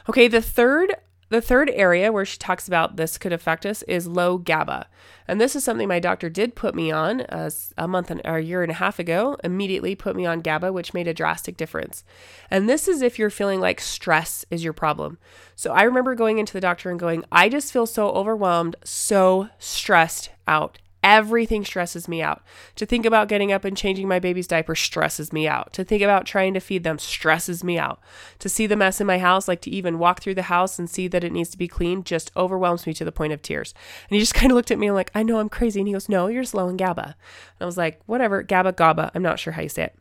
Okay, 0.08 0.28
the 0.28 0.44
third 0.44 0.94
the 1.36 1.42
third 1.42 1.70
area 1.72 2.14
where 2.14 2.24
she 2.24 2.38
talks 2.38 2.66
about 2.66 2.96
this 2.96 3.18
could 3.18 3.34
affect 3.34 3.66
us 3.66 3.82
is 3.84 4.08
low 4.08 4.38
GABA. 4.38 4.88
And 5.28 5.42
this 5.42 5.54
is 5.54 5.66
something 5.66 5.86
my 5.86 6.00
doctor 6.00 6.30
did 6.30 6.56
put 6.56 6.74
me 6.74 6.92
on 6.92 7.22
uh, 7.22 7.50
a 7.78 7.90
month 7.90 8.10
and 8.10 8.22
or 8.24 8.38
a 8.38 8.42
year 8.42 8.64
and 8.64 8.72
a 8.72 8.76
half 8.76 9.00
ago, 9.00 9.36
immediately 9.44 9.96
put 9.96 10.16
me 10.16 10.26
on 10.26 10.40
GABA, 10.40 10.72
which 10.72 10.94
made 10.94 11.10
a 11.10 11.14
drastic 11.14 11.58
difference. 11.58 12.06
And 12.50 12.70
this 12.70 12.88
is 12.88 13.02
if 13.02 13.20
you're 13.20 13.30
feeling 13.30 13.60
like 13.60 13.82
stress 13.82 14.46
is 14.50 14.64
your 14.64 14.72
problem. 14.72 15.18
So 15.58 15.74
I 15.74 15.84
remember 15.84 16.16
going 16.16 16.38
into 16.38 16.54
the 16.54 16.62
doctor 16.62 16.90
and 16.90 16.98
going, 16.98 17.26
I 17.34 17.50
just 17.50 17.74
feel 17.74 17.86
so 17.86 18.12
overwhelmed, 18.12 18.78
so 18.86 19.50
stressed 19.60 20.30
out 20.48 20.80
Everything 21.06 21.64
stresses 21.64 22.08
me 22.08 22.24
out. 22.24 22.42
To 22.78 22.86
think 22.86 23.06
about 23.06 23.28
getting 23.28 23.52
up 23.52 23.64
and 23.64 23.78
changing 23.78 24.08
my 24.08 24.18
baby's 24.18 24.48
diaper 24.48 24.74
stresses 24.74 25.32
me 25.32 25.48
out. 25.48 25.72
To 25.74 25.84
think 25.84 26.02
about 26.02 26.26
trying 26.26 26.56
to 26.56 26.60
feed 26.60 26.84
them 26.84 26.98
stresses 26.98 27.64
me 27.64 27.78
out. 27.78 28.00
To 28.40 28.50
see 28.50 28.66
the 28.66 28.76
mess 28.76 29.00
in 29.00 29.06
my 29.06 29.20
house, 29.20 29.48
like 29.48 29.62
to 29.62 29.70
even 29.70 30.00
walk 30.00 30.20
through 30.20 30.34
the 30.34 30.42
house 30.42 30.80
and 30.80 30.90
see 30.90 31.08
that 31.10 31.24
it 31.24 31.32
needs 31.32 31.52
to 31.52 31.60
be 31.60 31.68
cleaned, 31.68 32.08
just 32.08 32.32
overwhelms 32.36 32.88
me 32.88 32.94
to 32.96 33.06
the 33.06 33.12
point 33.12 33.34
of 33.34 33.44
tears. 33.44 33.76
And 34.10 34.16
he 34.16 34.20
just 34.20 34.34
kind 34.34 34.52
of 34.52 34.56
looked 34.56 34.72
at 34.72 34.80
me 34.80 34.90
like, 34.90 35.12
I 35.14 35.22
know 35.22 35.38
I'm 35.38 35.48
crazy. 35.48 35.80
And 35.80 35.88
he 35.88 35.94
goes, 35.94 36.10
No, 36.10 36.26
you're 36.26 36.44
slow 36.44 36.70
in 36.70 36.76
GABA. 36.76 37.04
And 37.06 37.16
I 37.62 37.66
was 37.66 37.78
like, 37.78 38.02
Whatever, 38.08 38.42
GABA, 38.42 38.72
GABA. 38.72 39.12
I'm 39.14 39.22
not 39.22 39.38
sure 39.38 39.54
how 39.54 39.62
you 39.62 39.70
say 39.70 39.84
it. 39.84 39.96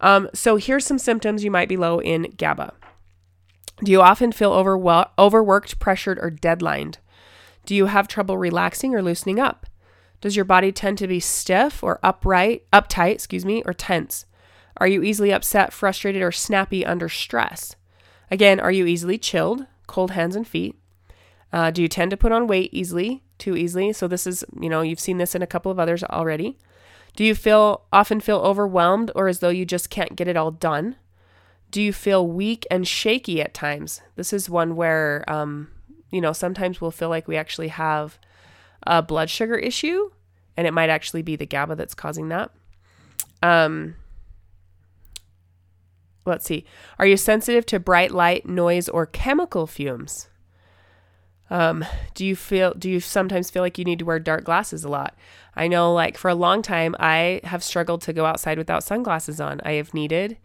Um, 0.00 0.30
so 0.32 0.56
here's 0.56 0.86
some 0.86 0.98
symptoms 0.98 1.44
you 1.44 1.50
might 1.50 1.68
be 1.68 1.76
low 1.76 2.00
in 2.00 2.32
GABA. 2.38 2.72
Do 3.84 3.92
you 3.92 4.00
often 4.00 4.32
feel 4.32 4.52
overworked, 4.54 5.78
pressured, 5.78 6.18
or 6.18 6.30
deadlined? 6.30 6.96
Do 7.66 7.74
you 7.74 7.84
have 7.84 8.08
trouble 8.08 8.38
relaxing 8.38 8.94
or 8.94 9.02
loosening 9.02 9.38
up? 9.38 9.66
Does 10.20 10.36
your 10.36 10.44
body 10.44 10.72
tend 10.72 10.98
to 10.98 11.06
be 11.06 11.20
stiff 11.20 11.82
or 11.82 12.00
upright, 12.02 12.64
uptight, 12.72 13.12
excuse 13.12 13.44
me, 13.44 13.62
or 13.64 13.72
tense? 13.72 14.26
Are 14.78 14.88
you 14.88 15.02
easily 15.02 15.32
upset, 15.32 15.72
frustrated, 15.72 16.22
or 16.22 16.32
snappy 16.32 16.84
under 16.84 17.08
stress? 17.08 17.76
Again, 18.30 18.60
are 18.60 18.72
you 18.72 18.86
easily 18.86 19.18
chilled, 19.18 19.66
cold 19.86 20.12
hands 20.12 20.36
and 20.36 20.46
feet? 20.46 20.76
Uh, 21.52 21.70
do 21.70 21.82
you 21.82 21.88
tend 21.88 22.10
to 22.10 22.16
put 22.16 22.32
on 22.32 22.46
weight 22.46 22.72
easily, 22.72 23.22
too 23.38 23.56
easily? 23.56 23.92
So 23.92 24.06
this 24.06 24.26
is, 24.26 24.44
you 24.60 24.68
know, 24.68 24.82
you've 24.82 25.00
seen 25.00 25.18
this 25.18 25.34
in 25.34 25.42
a 25.42 25.46
couple 25.46 25.72
of 25.72 25.78
others 25.78 26.04
already. 26.04 26.58
Do 27.16 27.24
you 27.24 27.34
feel 27.34 27.82
often 27.92 28.20
feel 28.20 28.38
overwhelmed 28.38 29.10
or 29.14 29.28
as 29.28 29.40
though 29.40 29.48
you 29.48 29.64
just 29.64 29.90
can't 29.90 30.14
get 30.14 30.28
it 30.28 30.36
all 30.36 30.50
done? 30.50 30.96
Do 31.70 31.82
you 31.82 31.92
feel 31.92 32.26
weak 32.26 32.66
and 32.70 32.86
shaky 32.86 33.40
at 33.40 33.54
times? 33.54 34.00
This 34.16 34.32
is 34.32 34.48
one 34.48 34.76
where, 34.76 35.24
um, 35.26 35.68
you 36.10 36.20
know, 36.20 36.32
sometimes 36.32 36.80
we'll 36.80 36.90
feel 36.90 37.08
like 37.08 37.26
we 37.26 37.36
actually 37.36 37.68
have 37.68 38.18
a 38.86 39.02
blood 39.02 39.30
sugar 39.30 39.56
issue, 39.56 40.10
and 40.56 40.66
it 40.66 40.72
might 40.72 40.90
actually 40.90 41.22
be 41.22 41.36
the 41.36 41.46
GABA 41.46 41.76
that's 41.76 41.94
causing 41.94 42.28
that. 42.28 42.50
Um, 43.42 43.96
let's 46.24 46.44
see. 46.44 46.64
Are 46.98 47.06
you 47.06 47.16
sensitive 47.16 47.66
to 47.66 47.80
bright 47.80 48.10
light, 48.10 48.46
noise, 48.46 48.88
or 48.88 49.06
chemical 49.06 49.66
fumes? 49.66 50.28
Um, 51.50 51.84
do 52.14 52.26
you 52.26 52.36
feel 52.36 52.74
do 52.74 52.90
you 52.90 53.00
sometimes 53.00 53.50
feel 53.50 53.62
like 53.62 53.78
you 53.78 53.84
need 53.84 54.00
to 54.00 54.04
wear 54.04 54.18
dark 54.18 54.44
glasses 54.44 54.84
a 54.84 54.88
lot? 54.88 55.16
I 55.56 55.66
know 55.66 55.92
like 55.92 56.18
for 56.18 56.28
a 56.28 56.34
long 56.34 56.60
time 56.60 56.94
I 57.00 57.40
have 57.44 57.64
struggled 57.64 58.02
to 58.02 58.12
go 58.12 58.26
outside 58.26 58.58
without 58.58 58.84
sunglasses 58.84 59.40
on. 59.40 59.60
I 59.64 59.72
have 59.72 59.94
needed 59.94 60.36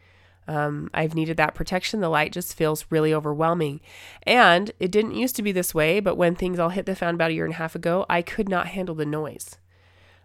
um, 0.48 0.90
I've 0.94 1.16
needed 1.16 1.38
that 1.38 1.56
protection. 1.56 2.00
The 2.00 2.10
light 2.10 2.32
just 2.32 2.56
feels 2.56 2.86
really 2.90 3.14
overwhelming. 3.14 3.80
And 4.24 4.72
it 4.80 4.92
didn't 4.92 5.16
used 5.16 5.36
to 5.38 5.44
be 5.44 5.52
this 5.52 5.74
way, 5.74 6.00
but 6.00 6.16
when 6.16 6.36
things 6.36 6.60
all 6.60 6.70
hit 6.70 6.86
the 6.86 6.96
fan 6.96 7.16
about 7.16 7.32
a 7.32 7.34
year 7.34 7.46
and 7.46 7.54
a 7.54 7.58
half 7.58 7.76
ago, 7.76 8.06
I 8.10 8.22
could 8.22 8.50
not 8.50 8.68
handle 8.68 8.96
the 8.96 9.06
noise. 9.06 9.58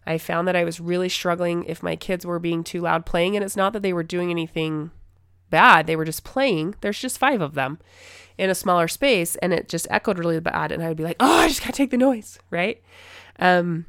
I 0.06 0.18
found 0.18 0.48
that 0.48 0.56
I 0.56 0.64
was 0.64 0.80
really 0.80 1.08
struggling 1.08 1.64
if 1.64 1.82
my 1.82 1.94
kids 1.94 2.24
were 2.24 2.38
being 2.38 2.64
too 2.64 2.80
loud 2.80 3.06
playing. 3.06 3.36
And 3.36 3.44
it's 3.44 3.56
not 3.56 3.72
that 3.74 3.82
they 3.82 3.92
were 3.92 4.02
doing 4.02 4.30
anything 4.30 4.90
bad, 5.50 5.86
they 5.86 5.96
were 5.96 6.04
just 6.04 6.24
playing. 6.24 6.74
There's 6.80 6.98
just 6.98 7.18
five 7.18 7.40
of 7.40 7.54
them 7.54 7.78
in 8.36 8.50
a 8.50 8.54
smaller 8.54 8.88
space, 8.88 9.34
and 9.36 9.52
it 9.52 9.68
just 9.68 9.86
echoed 9.90 10.18
really 10.18 10.38
bad. 10.40 10.72
And 10.72 10.82
I 10.82 10.88
would 10.88 10.96
be 10.96 11.04
like, 11.04 11.16
oh, 11.20 11.38
I 11.40 11.48
just 11.48 11.60
gotta 11.60 11.72
take 11.72 11.90
the 11.90 11.96
noise, 11.96 12.38
right? 12.50 12.82
Um, 13.38 13.86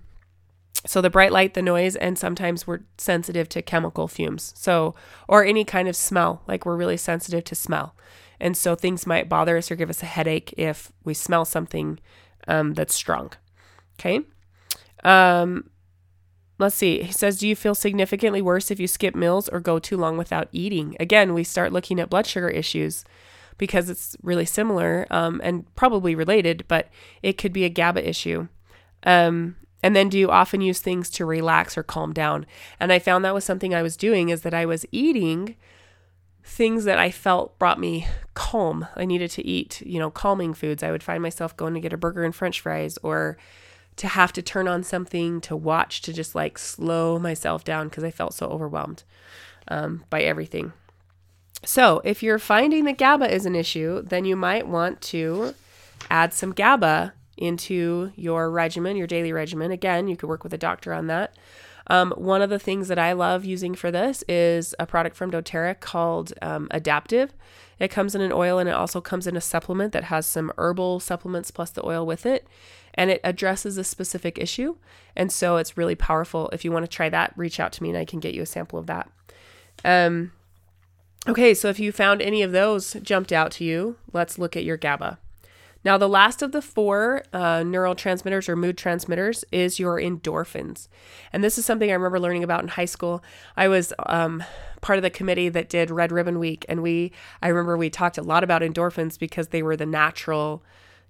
so 0.86 1.02
the 1.02 1.10
bright 1.10 1.32
light, 1.32 1.54
the 1.54 1.62
noise, 1.62 1.96
and 1.96 2.18
sometimes 2.18 2.66
we're 2.66 2.82
sensitive 2.98 3.50
to 3.50 3.62
chemical 3.62 4.08
fumes. 4.08 4.54
So, 4.56 4.96
or 5.28 5.44
any 5.44 5.66
kind 5.66 5.88
of 5.88 5.96
smell, 5.96 6.42
like 6.48 6.66
we're 6.66 6.78
really 6.78 6.98
sensitive 6.98 7.44
to 7.46 7.56
smell. 7.56 7.96
And 8.40 8.56
so 8.56 8.76
things 8.76 9.06
might 9.06 9.28
bother 9.28 9.58
us 9.58 9.70
or 9.70 9.76
give 9.76 9.90
us 9.90 10.02
a 10.02 10.08
headache 10.08 10.54
if 10.58 10.92
we 11.04 11.14
smell 11.14 11.44
something 11.44 12.00
um, 12.48 12.74
that's 12.74 12.94
strong. 12.94 13.32
Okay. 14.00 14.22
Um, 15.04 15.70
let's 16.58 16.76
see. 16.76 17.04
He 17.04 17.12
says, 17.12 17.40
Do 17.40 17.48
you 17.48 17.56
feel 17.56 17.76
significantly 17.76 18.42
worse 18.42 18.72
if 18.72 18.80
you 18.80 18.88
skip 18.88 19.16
meals 19.16 19.50
or 19.50 19.60
go 19.60 19.80
too 19.80 19.98
long 19.98 20.18
without 20.18 20.48
eating? 20.54 20.96
Again, 21.00 21.34
we 21.34 21.44
start 21.44 21.74
looking 21.74 22.00
at 22.00 22.10
blood 22.10 22.26
sugar 22.26 22.50
issues 22.50 23.04
because 23.58 23.90
it's 23.90 24.16
really 24.24 24.46
similar 24.46 25.06
um, 25.10 25.42
and 25.44 25.74
probably 25.76 26.16
related, 26.16 26.64
but 26.70 26.88
it 27.22 27.38
could 27.38 27.52
be 27.52 27.66
a 27.66 27.70
GABA 27.70 28.08
issue. 28.08 28.48
Um, 29.04 29.58
and 29.82 29.96
then 29.96 30.10
do 30.10 30.20
you 30.20 30.30
often 30.30 30.62
use 30.62 30.80
things 30.80 31.10
to 31.12 31.26
relax 31.26 31.78
or 31.78 31.84
calm 31.84 32.14
down? 32.14 32.46
And 32.80 32.92
I 32.92 33.00
found 33.00 33.24
that 33.24 33.34
was 33.34 33.46
something 33.46 33.74
I 33.74 33.82
was 33.82 33.96
doing 33.96 34.30
is 34.30 34.42
that 34.42 34.54
I 34.54 34.66
was 34.66 34.86
eating 34.92 35.56
things 36.44 36.84
that 36.86 37.00
I 37.00 37.12
felt 37.12 37.58
brought 37.60 37.80
me 37.80 38.08
calm. 38.34 38.88
I 38.96 39.06
needed 39.06 39.32
to 39.32 39.46
eat, 39.46 39.82
you 39.82 40.00
know, 40.00 40.10
calming 40.10 40.54
foods. 40.54 40.84
I 40.84 40.92
would 40.92 41.04
find 41.04 41.22
myself 41.22 41.56
going 41.56 41.74
to 41.76 41.80
get 41.80 41.94
a 41.94 41.98
burger 41.98 42.24
and 42.24 42.36
french 42.36 42.62
fries 42.62 42.98
or 43.04 43.38
to 43.98 44.08
have 44.08 44.34
to 44.34 44.42
turn 44.42 44.68
on 44.68 44.84
something 44.84 45.42
to 45.42 45.56
watch 45.56 46.02
to 46.02 46.14
just 46.14 46.34
like 46.34 46.58
slow 46.58 47.20
myself 47.20 47.64
down 47.64 47.90
because 47.90 48.04
I 48.04 48.12
felt 48.12 48.34
so 48.34 48.48
overwhelmed 48.48 49.04
um, 49.68 50.04
by 50.10 50.22
everything. 50.22 50.74
So, 51.66 52.02
if 52.06 52.24
you're 52.24 52.40
finding 52.40 52.86
that 52.86 52.98
GABA 52.98 53.34
is 53.34 53.46
an 53.46 53.56
issue, 53.56 54.02
then 54.02 54.24
you 54.24 54.38
might 54.38 54.66
want 54.66 55.02
to 55.02 55.54
add 56.10 56.34
some 56.34 56.54
GABA 56.54 57.14
into 57.40 58.12
your 58.16 58.52
regimen, 58.52 58.98
your 58.98 59.08
daily 59.08 59.34
regimen. 59.34 59.72
Again, 59.72 60.08
you 60.08 60.16
could 60.16 60.30
work 60.30 60.44
with 60.44 60.54
a 60.54 60.58
doctor 60.58 60.94
on 60.94 61.08
that. 61.08 61.36
Um, 61.88 62.12
one 62.12 62.42
of 62.42 62.52
the 62.52 62.60
things 62.60 62.88
that 62.88 63.00
I 63.00 63.14
love 63.14 63.44
using 63.44 63.74
for 63.74 63.90
this 63.90 64.24
is 64.28 64.76
a 64.78 64.86
product 64.86 65.16
from 65.16 65.32
doTERRA 65.32 65.80
called 65.80 66.34
um, 66.42 66.68
Adaptiv. 66.72 67.32
It 67.80 67.88
comes 67.88 68.14
in 68.14 68.22
an 68.22 68.32
oil 68.32 68.60
and 68.60 68.70
it 68.70 68.76
also 68.76 69.02
comes 69.02 69.26
in 69.26 69.36
a 69.36 69.42
supplement 69.42 69.92
that 69.94 70.06
has 70.06 70.28
some 70.28 70.52
herbal 70.58 71.00
supplements 71.00 71.50
plus 71.50 71.72
the 71.72 71.86
oil 71.86 72.06
with 72.06 72.26
it. 72.26 72.48
And 72.94 73.10
it 73.10 73.22
addresses 73.24 73.78
a 73.78 73.84
specific 73.84 74.38
issue. 74.38 74.76
And 75.16 75.32
so 75.32 75.58
it's 75.58 75.78
really 75.78 75.96
powerful. 75.96 76.50
If 76.52 76.64
you 76.64 76.72
want 76.72 76.84
to 76.84 76.96
try 76.96 77.10
that, 77.10 77.34
reach 77.36 77.60
out 77.60 77.72
to 77.74 77.84
me 77.84 77.90
and 77.90 77.98
I 77.98 78.06
can 78.06 78.20
get 78.20 78.36
you 78.36 78.44
a 78.44 78.48
sample 78.48 78.78
of 78.78 78.88
that. 78.88 79.10
Um, 79.84 80.34
okay, 81.28 81.54
so 81.54 81.70
if 81.70 81.80
you 81.80 81.92
found 81.92 82.22
any 82.22 82.44
of 82.44 82.52
those 82.52 82.94
jumped 83.02 83.32
out 83.32 83.52
to 83.54 83.64
you, 83.64 83.96
let's 84.14 84.38
look 84.38 84.56
at 84.56 84.64
your 84.64 84.78
GABA. 84.78 85.18
Now, 85.84 85.98
the 85.98 86.10
last 86.10 86.42
of 86.42 86.52
the 86.52 86.62
four 86.62 87.24
uh, 87.32 87.60
neurotransmitters 87.60 88.50
or 88.50 88.56
mood 88.56 88.78
transmitters 88.78 89.46
is 89.52 89.80
your 89.80 90.00
endorphins. 90.00 90.90
And 91.32 91.44
this 91.44 91.58
is 91.58 91.66
something 91.66 91.90
I 91.90 91.94
remember 91.94 92.20
learning 92.20 92.44
about 92.44 92.64
in 92.64 92.70
high 92.70 92.86
school. 92.86 93.24
I 93.56 93.70
was 93.70 93.94
um, 94.06 94.44
part 94.82 94.98
of 94.98 95.04
the 95.04 95.10
committee 95.10 95.50
that 95.50 95.70
did 95.70 95.90
Red 95.90 96.12
Ribbon 96.12 96.38
Week. 96.38 96.66
And 96.68 96.82
we, 96.82 97.14
I 97.42 97.48
remember 97.48 97.78
we 97.78 97.90
talked 97.90 98.18
a 98.18 98.24
lot 98.24 98.44
about 98.44 98.62
endorphins 98.62 99.18
because 99.18 99.50
they 99.50 99.64
were 99.64 99.78
the 99.78 99.86
natural, 99.86 100.64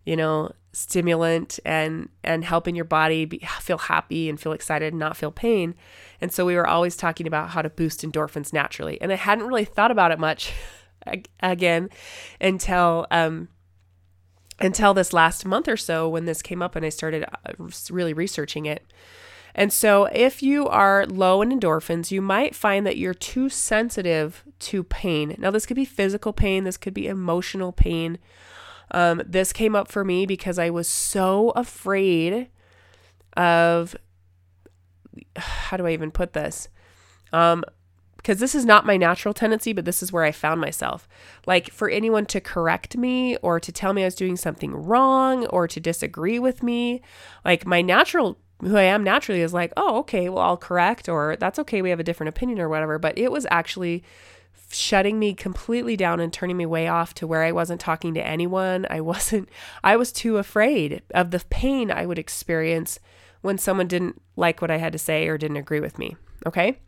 you 0.05 0.15
know, 0.15 0.51
stimulant 0.71 1.59
and 1.65 2.09
and 2.23 2.45
helping 2.45 2.75
your 2.75 2.85
body 2.85 3.25
be, 3.25 3.39
feel 3.59 3.79
happy 3.79 4.29
and 4.29 4.39
feel 4.39 4.51
excited 4.51 4.93
and 4.93 4.99
not 4.99 5.17
feel 5.17 5.31
pain. 5.31 5.73
And 6.21 6.31
so 6.31 6.45
we 6.45 6.55
were 6.55 6.67
always 6.67 6.95
talking 6.95 7.25
about 7.25 7.49
how 7.49 7.63
to 7.63 7.69
boost 7.69 8.01
endorphins 8.01 8.53
naturally. 8.53 9.01
And 9.01 9.11
I 9.11 9.15
hadn't 9.15 9.47
really 9.47 9.65
thought 9.65 9.89
about 9.89 10.11
it 10.11 10.19
much 10.19 10.53
again 11.39 11.89
until 12.39 13.07
um, 13.09 13.47
until 14.61 14.93
this 14.93 15.13
last 15.13 15.45
month 15.45 15.67
or 15.67 15.77
so 15.77 16.07
when 16.09 16.25
this 16.25 16.41
came 16.41 16.61
up 16.61 16.75
and 16.75 16.85
I 16.85 16.89
started 16.89 17.25
uh, 17.25 17.53
really 17.89 18.13
researching 18.13 18.65
it. 18.65 18.85
And 19.55 19.73
so, 19.73 20.05
if 20.05 20.43
you 20.43 20.67
are 20.67 21.05
low 21.07 21.41
in 21.41 21.49
endorphins, 21.49 22.11
you 22.11 22.21
might 22.21 22.55
find 22.55 22.85
that 22.85 22.97
you're 22.97 23.15
too 23.15 23.49
sensitive 23.49 24.43
to 24.59 24.83
pain. 24.83 25.35
Now, 25.39 25.49
this 25.51 25.65
could 25.65 25.75
be 25.75 25.85
physical 25.85 26.33
pain, 26.33 26.63
this 26.63 26.77
could 26.77 26.93
be 26.93 27.07
emotional 27.07 27.71
pain. 27.71 28.19
Um, 28.91 29.21
this 29.25 29.51
came 29.51 29.75
up 29.75 29.91
for 29.91 30.03
me 30.03 30.25
because 30.25 30.59
I 30.59 30.69
was 30.69 30.87
so 30.87 31.49
afraid 31.51 32.49
of 33.35 33.95
how 35.35 35.77
do 35.77 35.85
I 35.85 35.91
even 35.91 36.11
put 36.11 36.33
this? 36.33 36.69
Um, 37.33 37.63
because 38.19 38.39
this 38.39 38.53
is 38.53 38.65
not 38.65 38.85
my 38.85 38.97
natural 38.97 39.33
tendency, 39.33 39.71
but 39.71 39.85
this 39.85 40.03
is 40.03 40.11
where 40.11 40.25
I 40.25 40.33
found 40.33 40.59
myself. 40.59 41.07
Like 41.47 41.71
for 41.71 41.89
anyone 41.89 42.25
to 42.27 42.41
correct 42.41 42.97
me 42.97 43.37
or 43.37 43.61
to 43.61 43.71
tell 43.71 43.93
me 43.93 44.01
I 44.01 44.05
was 44.05 44.15
doing 44.15 44.35
something 44.35 44.75
wrong 44.75 45.45
or 45.47 45.69
to 45.69 45.79
disagree 45.79 46.37
with 46.37 46.61
me, 46.61 47.01
like 47.45 47.65
my 47.65 47.81
natural 47.81 48.37
who 48.61 48.75
I 48.75 48.83
am 48.83 49.05
naturally 49.05 49.39
is 49.39 49.53
like, 49.53 49.71
oh, 49.77 49.99
okay, 49.99 50.27
well, 50.27 50.43
I'll 50.43 50.57
correct, 50.57 51.07
or 51.07 51.37
that's 51.37 51.59
okay, 51.59 51.81
we 51.81 51.91
have 51.91 51.99
a 52.01 52.03
different 52.03 52.35
opinion, 52.35 52.59
or 52.59 52.67
whatever. 52.67 52.99
But 52.99 53.17
it 53.17 53.31
was 53.31 53.47
actually 53.49 54.03
shutting 54.69 55.17
me 55.17 55.33
completely 55.33 55.95
down 55.95 56.19
and 56.19 56.33
turning 56.33 56.57
me 56.57 56.65
way 56.65 56.89
off 56.89 57.13
to 57.15 57.25
where 57.25 57.43
I 57.43 57.53
wasn't 57.53 57.79
talking 57.79 58.13
to 58.15 58.25
anyone. 58.25 58.85
I 58.89 58.99
wasn't, 58.99 59.47
I 59.81 59.95
was 59.95 60.11
too 60.11 60.35
afraid 60.35 61.01
of 61.11 61.31
the 61.31 61.41
pain 61.49 61.89
I 61.89 62.05
would 62.05 62.19
experience 62.19 62.99
when 63.41 63.57
someone 63.57 63.87
didn't 63.87 64.21
like 64.35 64.61
what 64.61 64.69
I 64.69 64.77
had 64.77 64.91
to 64.91 64.99
say 64.99 65.29
or 65.29 65.37
didn't 65.37 65.55
agree 65.55 65.79
with 65.79 65.97
me. 65.97 66.17
Okay. 66.45 66.79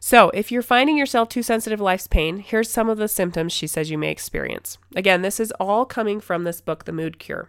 So, 0.00 0.30
if 0.30 0.52
you're 0.52 0.62
finding 0.62 0.96
yourself 0.96 1.28
too 1.28 1.42
sensitive 1.42 1.78
to 1.78 1.84
life's 1.84 2.06
pain, 2.06 2.38
here's 2.38 2.70
some 2.70 2.88
of 2.88 2.98
the 2.98 3.08
symptoms 3.08 3.52
she 3.52 3.66
says 3.66 3.90
you 3.90 3.98
may 3.98 4.10
experience. 4.10 4.78
Again, 4.94 5.22
this 5.22 5.40
is 5.40 5.52
all 5.52 5.84
coming 5.84 6.20
from 6.20 6.44
this 6.44 6.60
book, 6.60 6.84
The 6.84 6.92
Mood 6.92 7.18
Cure. 7.18 7.48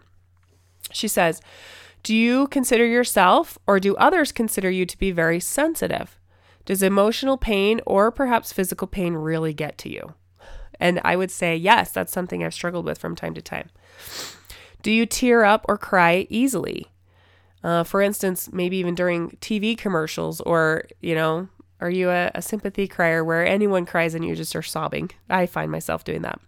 She 0.92 1.08
says, 1.08 1.40
Do 2.02 2.14
you 2.14 2.48
consider 2.48 2.84
yourself 2.84 3.58
or 3.66 3.78
do 3.78 3.96
others 3.96 4.32
consider 4.32 4.70
you 4.70 4.86
to 4.86 4.98
be 4.98 5.10
very 5.10 5.40
sensitive? 5.40 6.18
Does 6.64 6.82
emotional 6.82 7.38
pain 7.38 7.80
or 7.86 8.10
perhaps 8.10 8.52
physical 8.52 8.86
pain 8.86 9.14
really 9.14 9.54
get 9.54 9.78
to 9.78 9.88
you? 9.88 10.14
And 10.80 11.00
I 11.04 11.16
would 11.16 11.30
say, 11.30 11.56
yes, 11.56 11.90
that's 11.90 12.12
something 12.12 12.44
I've 12.44 12.54
struggled 12.54 12.84
with 12.84 12.98
from 12.98 13.16
time 13.16 13.34
to 13.34 13.42
time. 13.42 13.70
Do 14.82 14.92
you 14.92 15.06
tear 15.06 15.44
up 15.44 15.64
or 15.68 15.76
cry 15.76 16.26
easily? 16.30 16.86
Uh, 17.64 17.82
for 17.82 18.00
instance, 18.00 18.52
maybe 18.52 18.76
even 18.76 18.94
during 18.94 19.30
TV 19.40 19.76
commercials, 19.76 20.40
or, 20.42 20.84
you 21.00 21.14
know, 21.14 21.48
are 21.80 21.90
you 21.90 22.10
a, 22.10 22.30
a 22.34 22.42
sympathy 22.42 22.88
crier 22.88 23.24
where 23.24 23.46
anyone 23.46 23.86
cries 23.86 24.14
and 24.14 24.24
you 24.24 24.34
just 24.34 24.56
are 24.56 24.62
sobbing? 24.62 25.10
I 25.30 25.46
find 25.46 25.70
myself 25.70 26.04
doing 26.04 26.22
that. 26.22 26.40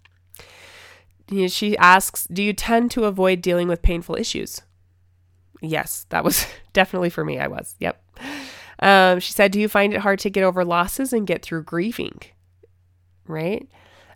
She 1.49 1.77
asks, 1.79 2.27
Do 2.27 2.43
you 2.43 2.53
tend 2.53 2.90
to 2.93 3.05
avoid 3.05 3.40
dealing 3.40 3.69
with 3.69 3.83
painful 3.83 4.16
issues? 4.16 4.62
Yes, 5.61 6.07
that 6.09 6.25
was 6.25 6.47
definitely 6.73 7.11
for 7.11 7.25
me. 7.25 7.38
I 7.38 7.47
was. 7.47 7.77
Yep. 7.79 8.03
Um, 8.81 9.21
she 9.21 9.33
said, 9.33 9.53
Do 9.53 9.61
you 9.61 9.69
find 9.69 9.95
it 9.95 10.01
hard 10.01 10.19
to 10.21 10.31
get 10.31 10.43
over 10.43 10.64
losses 10.64 11.12
and 11.12 11.27
get 11.27 11.43
through 11.43 11.64
grieving? 11.64 12.21
Right? 13.27 13.69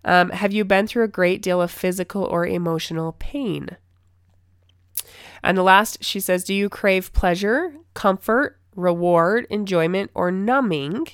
Um, 0.05 0.31
have 0.31 0.53
you 0.53 0.65
been 0.65 0.87
through 0.87 1.05
a 1.05 1.09
great 1.09 1.41
deal 1.41 1.63
of 1.63 1.71
physical 1.71 2.25
or 2.25 2.47
emotional 2.47 3.13
pain? 3.19 3.77
And 5.43 5.57
the 5.57 5.63
last, 5.63 6.03
she 6.03 6.21
says, 6.21 6.43
Do 6.43 6.55
you 6.55 6.69
crave 6.69 7.13
pleasure, 7.13 7.75
comfort, 7.95 8.59
reward, 8.77 9.47
enjoyment, 9.51 10.11
or 10.15 10.31
numbing 10.31 11.07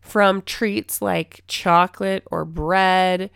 from 0.00 0.42
treats 0.42 1.02
like 1.02 1.42
chocolate 1.46 2.22
or 2.30 2.44
bread 2.44 3.30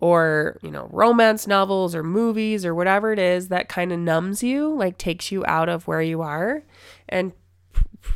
or, 0.00 0.58
you 0.62 0.70
know, 0.70 0.88
romance 0.90 1.46
novels 1.46 1.94
or 1.94 2.02
movies 2.02 2.64
or 2.64 2.74
whatever 2.74 3.12
it 3.12 3.18
is 3.18 3.48
that 3.48 3.68
kind 3.68 3.92
of 3.92 3.98
numbs 3.98 4.42
you, 4.42 4.68
like 4.74 4.98
takes 4.98 5.30
you 5.30 5.44
out 5.46 5.68
of 5.68 5.86
where 5.86 6.02
you 6.02 6.22
are 6.22 6.64
and 7.08 7.32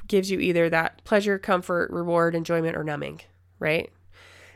gives 0.09 0.31
you 0.31 0.41
either 0.41 0.69
that 0.69 1.03
pleasure, 1.05 1.39
comfort, 1.39 1.91
reward, 1.91 2.35
enjoyment, 2.35 2.77
or 2.77 2.83
numbing, 2.83 3.21
right? 3.59 3.91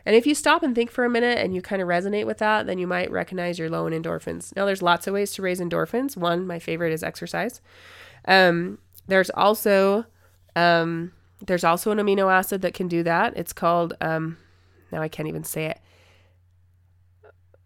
And 0.05 0.17
if 0.17 0.27
you 0.27 0.35
stop 0.35 0.63
and 0.63 0.75
think 0.75 0.91
for 0.91 1.05
a 1.05 1.11
minute 1.11 1.39
and 1.39 1.55
you 1.55 1.63
kind 1.63 1.83
of 1.83 1.89
resonate 1.89 2.27
with 2.27 2.39
that, 2.39 2.67
then 2.67 2.79
you 2.79 2.87
might 2.87 3.11
recognize 3.11 3.59
you're 3.59 3.71
low 3.71 3.87
in 3.87 4.03
endorphins. 4.03 4.55
Now, 4.57 4.65
there's 4.65 4.83
lots 4.83 5.07
of 5.07 5.15
ways 5.15 5.33
to 5.33 5.43
raise 5.43 5.61
endorphins. 5.61 6.17
One, 6.17 6.47
my 6.47 6.59
favorite, 6.59 6.93
is 6.93 7.03
exercise. 7.03 7.61
Um, 8.27 8.79
there's 9.07 9.31
also 9.31 10.07
um, 10.57 11.13
there's 11.47 11.65
also 11.65 11.91
an 11.91 11.99
amino 11.99 12.33
acid 12.33 12.63
that 12.63 12.75
can 12.75 12.89
do 12.89 13.03
that. 13.03 13.37
It's 13.37 13.53
called 13.53 13.95
um, 14.01 14.37
now 14.93 15.03
I 15.03 15.09
can't 15.09 15.29
even 15.29 15.45
say 15.45 15.67
it. 15.67 15.81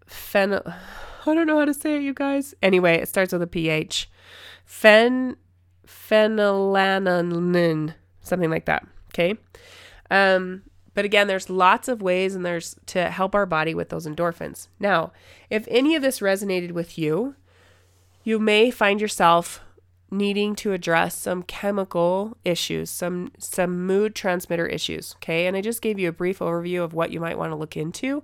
Fen. 0.06 0.54
I 1.26 1.32
don't 1.32 1.46
know 1.46 1.58
how 1.58 1.64
to 1.64 1.72
say 1.72 1.96
it, 1.96 2.02
you 2.02 2.12
guys. 2.12 2.54
Anyway, 2.62 2.98
it 2.98 3.08
starts 3.08 3.32
with 3.32 3.40
a 3.40 3.46
pH. 3.46 4.10
Fen 4.66 5.36
phenylalanine, 5.86 7.94
something 8.20 8.50
like 8.50 8.66
that. 8.66 8.86
Okay. 9.08 9.36
Um, 10.10 10.62
but 10.92 11.04
again, 11.04 11.26
there's 11.26 11.50
lots 11.50 11.88
of 11.88 12.02
ways 12.02 12.34
and 12.34 12.44
there's 12.44 12.76
to 12.86 13.10
help 13.10 13.34
our 13.34 13.46
body 13.46 13.74
with 13.74 13.88
those 13.88 14.06
endorphins. 14.06 14.68
Now, 14.78 15.12
if 15.50 15.66
any 15.68 15.94
of 15.94 16.02
this 16.02 16.20
resonated 16.20 16.72
with 16.72 16.98
you, 16.98 17.34
you 18.22 18.38
may 18.38 18.70
find 18.70 19.00
yourself 19.00 19.60
needing 20.10 20.54
to 20.56 20.72
address 20.72 21.18
some 21.18 21.42
chemical 21.42 22.36
issues, 22.44 22.90
some 22.90 23.32
some 23.38 23.86
mood 23.86 24.14
transmitter 24.14 24.66
issues. 24.66 25.14
Okay, 25.16 25.46
and 25.46 25.56
I 25.56 25.60
just 25.60 25.82
gave 25.82 25.98
you 25.98 26.08
a 26.08 26.12
brief 26.12 26.38
overview 26.38 26.82
of 26.82 26.94
what 26.94 27.10
you 27.10 27.20
might 27.20 27.38
want 27.38 27.52
to 27.52 27.56
look 27.56 27.76
into. 27.76 28.22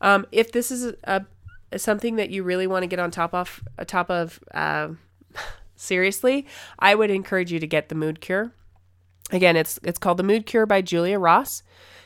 Um, 0.00 0.26
if 0.30 0.52
this 0.52 0.70
is 0.70 0.94
a, 1.04 1.26
a, 1.72 1.78
something 1.78 2.16
that 2.16 2.30
you 2.30 2.42
really 2.42 2.66
want 2.66 2.82
to 2.82 2.86
get 2.86 2.98
on 2.98 3.10
top 3.10 3.34
of, 3.34 3.62
top 3.86 4.10
of, 4.10 4.40
uh, 4.54 4.90
seriously, 5.76 6.46
I 6.78 6.94
would 6.94 7.10
encourage 7.10 7.52
you 7.52 7.58
to 7.60 7.66
get 7.66 7.88
the 7.88 7.94
Mood 7.94 8.20
Cure. 8.20 8.52
Again, 9.30 9.56
it's 9.56 9.78
it's 9.82 9.98
called 9.98 10.18
the 10.18 10.22
Mood 10.22 10.46
Cure 10.46 10.66
by 10.66 10.80
Julia 10.82 11.18
Ross. 11.18 11.62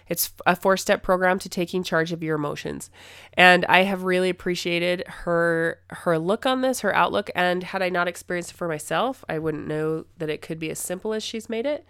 It's 0.09 0.33
a 0.47 0.57
four 0.57 0.77
step 0.77 1.03
program 1.03 1.39
to 1.39 1.49
taking 1.49 1.83
charge 1.83 2.13
of 2.13 2.23
your 2.23 2.37
emotions. 2.37 2.91
And 3.35 3.65
I 3.67 3.85
have 3.85 4.03
really 4.03 4.29
appreciated 4.29 5.05
her 5.07 5.81
her 5.91 6.19
look 6.19 6.45
on 6.45 6.61
this, 6.61 6.81
her 6.81 6.95
outlook. 6.95 7.31
And 7.35 7.63
had 7.63 7.83
I 7.83 7.89
not 7.89 8.09
experienced 8.09 8.51
it 8.51 8.57
for 8.57 8.69
myself, 8.69 9.25
I 9.29 9.39
wouldn't 9.39 9.67
know 9.67 10.07
that 10.19 10.29
it 10.29 10.43
could 10.43 10.59
be 10.59 10.71
as 10.71 10.79
simple 10.79 11.15
as 11.15 11.23
she's 11.23 11.49
made 11.49 11.67
it. 11.67 11.87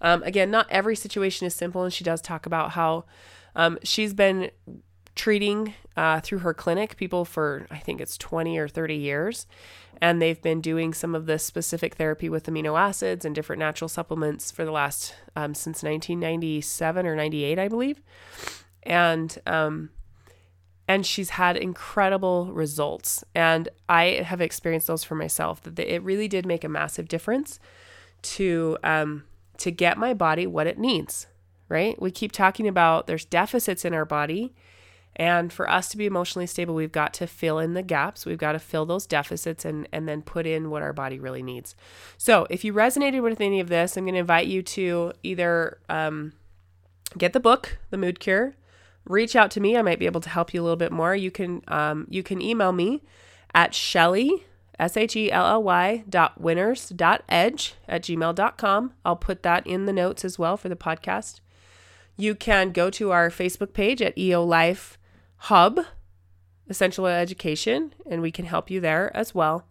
Um, 0.00 0.22
again, 0.22 0.50
not 0.50 0.66
every 0.70 0.94
situation 0.94 1.46
is 1.46 1.54
simple, 1.54 1.82
and 1.82 1.92
she 1.92 2.04
does 2.04 2.20
talk 2.20 2.46
about 2.46 2.72
how 2.72 3.06
um, 3.54 3.78
she's 3.82 4.12
been 4.14 4.50
treating 5.16 5.74
uh, 5.96 6.20
through 6.20 6.38
her 6.40 6.54
clinic 6.54 6.96
people 6.96 7.24
for 7.24 7.66
I 7.70 7.78
think 7.78 8.00
it's 8.00 8.16
20 8.16 8.56
or 8.58 8.68
30 8.68 8.94
years. 8.94 9.46
And 10.00 10.20
they've 10.20 10.40
been 10.40 10.60
doing 10.60 10.92
some 10.92 11.14
of 11.14 11.24
this 11.24 11.42
specific 11.42 11.94
therapy 11.94 12.28
with 12.28 12.44
amino 12.46 12.78
acids 12.78 13.24
and 13.24 13.34
different 13.34 13.60
natural 13.60 13.88
supplements 13.88 14.50
for 14.50 14.66
the 14.66 14.70
last 14.70 15.14
um, 15.34 15.54
since 15.54 15.82
1997 15.82 17.06
or 17.06 17.16
98, 17.16 17.58
I 17.58 17.68
believe. 17.68 18.02
And 18.82 19.36
um, 19.46 19.88
and 20.86 21.04
she's 21.04 21.30
had 21.30 21.56
incredible 21.56 22.52
results. 22.52 23.24
And 23.34 23.70
I 23.88 24.22
have 24.24 24.40
experienced 24.42 24.86
those 24.86 25.02
for 25.02 25.14
myself. 25.14 25.62
That 25.62 25.78
it 25.78 26.02
really 26.02 26.28
did 26.28 26.44
make 26.44 26.62
a 26.62 26.68
massive 26.68 27.08
difference 27.08 27.58
to 28.22 28.76
um, 28.84 29.24
to 29.58 29.70
get 29.70 29.96
my 29.96 30.12
body 30.12 30.46
what 30.46 30.66
it 30.66 30.78
needs. 30.78 31.26
Right? 31.70 32.00
We 32.00 32.10
keep 32.10 32.32
talking 32.32 32.68
about 32.68 33.06
there's 33.06 33.24
deficits 33.24 33.84
in 33.84 33.94
our 33.94 34.04
body 34.04 34.54
and 35.16 35.50
for 35.50 35.68
us 35.68 35.88
to 35.88 35.96
be 35.96 36.04
emotionally 36.04 36.46
stable, 36.46 36.74
we've 36.74 36.92
got 36.92 37.14
to 37.14 37.26
fill 37.26 37.58
in 37.58 37.72
the 37.72 37.82
gaps. 37.82 38.26
We've 38.26 38.36
got 38.36 38.52
to 38.52 38.58
fill 38.58 38.84
those 38.84 39.06
deficits 39.06 39.64
and, 39.64 39.88
and 39.90 40.06
then 40.06 40.20
put 40.20 40.46
in 40.46 40.68
what 40.68 40.82
our 40.82 40.92
body 40.92 41.18
really 41.18 41.42
needs. 41.42 41.74
So 42.18 42.46
if 42.50 42.64
you 42.64 42.74
resonated 42.74 43.22
with 43.22 43.40
any 43.40 43.58
of 43.58 43.68
this, 43.68 43.96
I'm 43.96 44.04
going 44.04 44.14
to 44.14 44.20
invite 44.20 44.46
you 44.46 44.62
to 44.62 45.12
either 45.22 45.78
um, 45.88 46.34
get 47.16 47.32
the 47.32 47.40
book, 47.40 47.78
The 47.88 47.96
Mood 47.96 48.20
Cure, 48.20 48.56
reach 49.06 49.34
out 49.34 49.50
to 49.52 49.60
me. 49.60 49.76
I 49.76 49.82
might 49.82 49.98
be 49.98 50.06
able 50.06 50.20
to 50.20 50.28
help 50.28 50.52
you 50.52 50.60
a 50.60 50.64
little 50.64 50.76
bit 50.76 50.92
more. 50.92 51.16
You 51.16 51.30
can 51.30 51.62
um, 51.68 52.06
you 52.10 52.22
can 52.22 52.42
email 52.42 52.72
me 52.72 53.02
at 53.54 53.74
Shelly, 53.74 54.44
S 54.78 54.98
H 54.98 55.16
E 55.16 55.32
L 55.32 55.46
L 55.46 55.62
Y 55.62 56.04
dot 56.08 56.40
winners 56.40 56.90
dot 56.90 57.22
edge 57.28 57.74
at 57.88 58.02
gmail.com. 58.02 58.92
I'll 59.04 59.16
put 59.16 59.42
that 59.44 59.66
in 59.66 59.86
the 59.86 59.92
notes 59.92 60.24
as 60.26 60.38
well 60.38 60.58
for 60.58 60.68
the 60.68 60.76
podcast. 60.76 61.40
You 62.18 62.34
can 62.34 62.72
go 62.72 62.90
to 62.90 63.12
our 63.12 63.30
Facebook 63.30 63.72
page 63.72 64.02
at 64.02 64.16
EO 64.18 64.42
Life 64.42 64.98
hub, 65.36 65.80
Essential 66.68 67.06
Education, 67.06 67.94
and 68.08 68.20
we 68.22 68.32
can 68.32 68.44
help 68.44 68.70
you 68.70 68.80
there 68.80 69.14
as 69.16 69.34
well. 69.34 69.66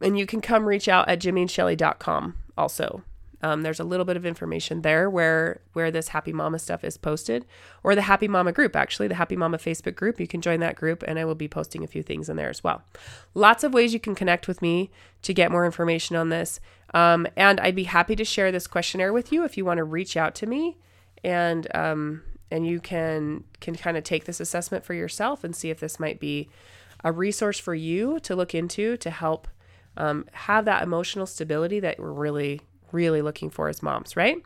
And 0.00 0.18
you 0.18 0.26
can 0.26 0.40
come 0.40 0.66
reach 0.66 0.88
out 0.88 1.08
at 1.08 1.20
jimmyandshelly.com 1.20 2.34
also. 2.56 3.02
Um, 3.42 3.62
there's 3.62 3.80
a 3.80 3.84
little 3.84 4.06
bit 4.06 4.16
of 4.16 4.24
information 4.24 4.80
there 4.80 5.10
where 5.10 5.60
where 5.74 5.90
this 5.90 6.08
Happy 6.08 6.32
Mama 6.32 6.58
stuff 6.58 6.82
is 6.82 6.96
posted, 6.96 7.44
or 7.84 7.94
the 7.94 8.02
Happy 8.02 8.28
Mama 8.28 8.50
group. 8.50 8.74
Actually, 8.74 9.08
the 9.08 9.14
Happy 9.14 9.36
Mama 9.36 9.58
Facebook 9.58 9.94
group. 9.94 10.18
You 10.18 10.26
can 10.26 10.40
join 10.40 10.60
that 10.60 10.74
group, 10.74 11.04
and 11.06 11.18
I 11.18 11.26
will 11.26 11.34
be 11.34 11.48
posting 11.48 11.84
a 11.84 11.86
few 11.86 12.02
things 12.02 12.28
in 12.30 12.36
there 12.36 12.48
as 12.48 12.64
well. 12.64 12.82
Lots 13.34 13.62
of 13.62 13.74
ways 13.74 13.92
you 13.92 14.00
can 14.00 14.14
connect 14.14 14.48
with 14.48 14.62
me 14.62 14.90
to 15.22 15.34
get 15.34 15.52
more 15.52 15.66
information 15.66 16.16
on 16.16 16.30
this. 16.30 16.60
Um, 16.94 17.26
and 17.36 17.60
I'd 17.60 17.76
be 17.76 17.84
happy 17.84 18.16
to 18.16 18.24
share 18.24 18.50
this 18.50 18.66
questionnaire 18.66 19.12
with 19.12 19.30
you 19.32 19.44
if 19.44 19.56
you 19.56 19.64
want 19.64 19.78
to 19.78 19.84
reach 19.84 20.16
out 20.16 20.34
to 20.36 20.46
me 20.46 20.78
and 21.22 21.66
um, 21.74 22.22
and 22.50 22.66
you 22.66 22.80
can 22.80 23.44
can 23.60 23.74
kind 23.74 23.96
of 23.96 24.04
take 24.04 24.24
this 24.24 24.40
assessment 24.40 24.84
for 24.84 24.94
yourself 24.94 25.44
and 25.44 25.54
see 25.54 25.70
if 25.70 25.80
this 25.80 25.98
might 25.98 26.20
be 26.20 26.48
a 27.04 27.12
resource 27.12 27.58
for 27.58 27.74
you 27.74 28.18
to 28.20 28.34
look 28.34 28.54
into 28.54 28.96
to 28.96 29.10
help 29.10 29.48
um, 29.96 30.26
have 30.32 30.64
that 30.64 30.82
emotional 30.82 31.26
stability 31.26 31.80
that 31.80 31.98
we're 31.98 32.12
really 32.12 32.60
really 32.92 33.22
looking 33.22 33.50
for 33.50 33.68
as 33.68 33.82
moms 33.82 34.16
right? 34.16 34.42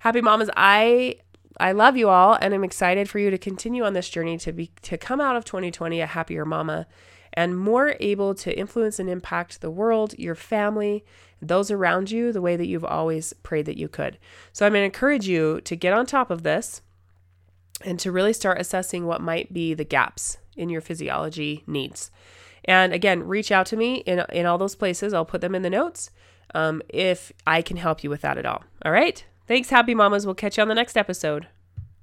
Happy 0.00 0.20
mamas 0.20 0.50
i 0.56 1.16
i 1.60 1.70
love 1.70 1.96
you 1.96 2.08
all 2.08 2.36
and 2.40 2.54
i'm 2.54 2.64
excited 2.64 3.08
for 3.08 3.18
you 3.18 3.30
to 3.30 3.38
continue 3.38 3.84
on 3.84 3.92
this 3.92 4.08
journey 4.08 4.38
to 4.38 4.52
be 4.52 4.70
to 4.80 4.96
come 4.96 5.20
out 5.20 5.36
of 5.36 5.44
2020 5.44 6.00
a 6.00 6.06
happier 6.06 6.44
mama 6.44 6.86
and 7.34 7.58
more 7.58 7.94
able 8.00 8.34
to 8.34 8.58
influence 8.58 8.98
and 8.98 9.08
impact 9.08 9.60
the 9.60 9.70
world 9.70 10.14
your 10.18 10.34
family 10.34 11.04
those 11.40 11.70
around 11.70 12.10
you 12.10 12.32
the 12.32 12.40
way 12.40 12.56
that 12.56 12.66
you've 12.66 12.84
always 12.84 13.32
prayed 13.42 13.66
that 13.66 13.76
you 13.76 13.88
could. 13.88 14.18
So 14.52 14.64
i'm 14.64 14.72
going 14.72 14.82
to 14.82 14.86
encourage 14.86 15.26
you 15.26 15.60
to 15.62 15.76
get 15.76 15.92
on 15.92 16.06
top 16.06 16.30
of 16.30 16.42
this 16.42 16.80
and 17.84 17.98
to 18.00 18.12
really 18.12 18.32
start 18.32 18.60
assessing 18.60 19.06
what 19.06 19.20
might 19.20 19.52
be 19.52 19.74
the 19.74 19.84
gaps 19.84 20.38
in 20.56 20.68
your 20.68 20.80
physiology 20.80 21.64
needs. 21.66 22.10
And 22.64 22.92
again, 22.92 23.24
reach 23.24 23.50
out 23.50 23.66
to 23.66 23.76
me 23.76 23.96
in, 23.96 24.24
in 24.32 24.46
all 24.46 24.58
those 24.58 24.76
places. 24.76 25.12
I'll 25.12 25.24
put 25.24 25.40
them 25.40 25.54
in 25.54 25.62
the 25.62 25.70
notes 25.70 26.10
um, 26.54 26.82
if 26.88 27.32
I 27.46 27.62
can 27.62 27.76
help 27.76 28.04
you 28.04 28.10
with 28.10 28.20
that 28.20 28.38
at 28.38 28.46
all. 28.46 28.62
All 28.84 28.92
right. 28.92 29.24
Thanks, 29.48 29.70
happy 29.70 29.94
mamas. 29.94 30.24
We'll 30.24 30.34
catch 30.34 30.56
you 30.56 30.62
on 30.62 30.68
the 30.68 30.74
next 30.74 30.96
episode. 30.96 31.48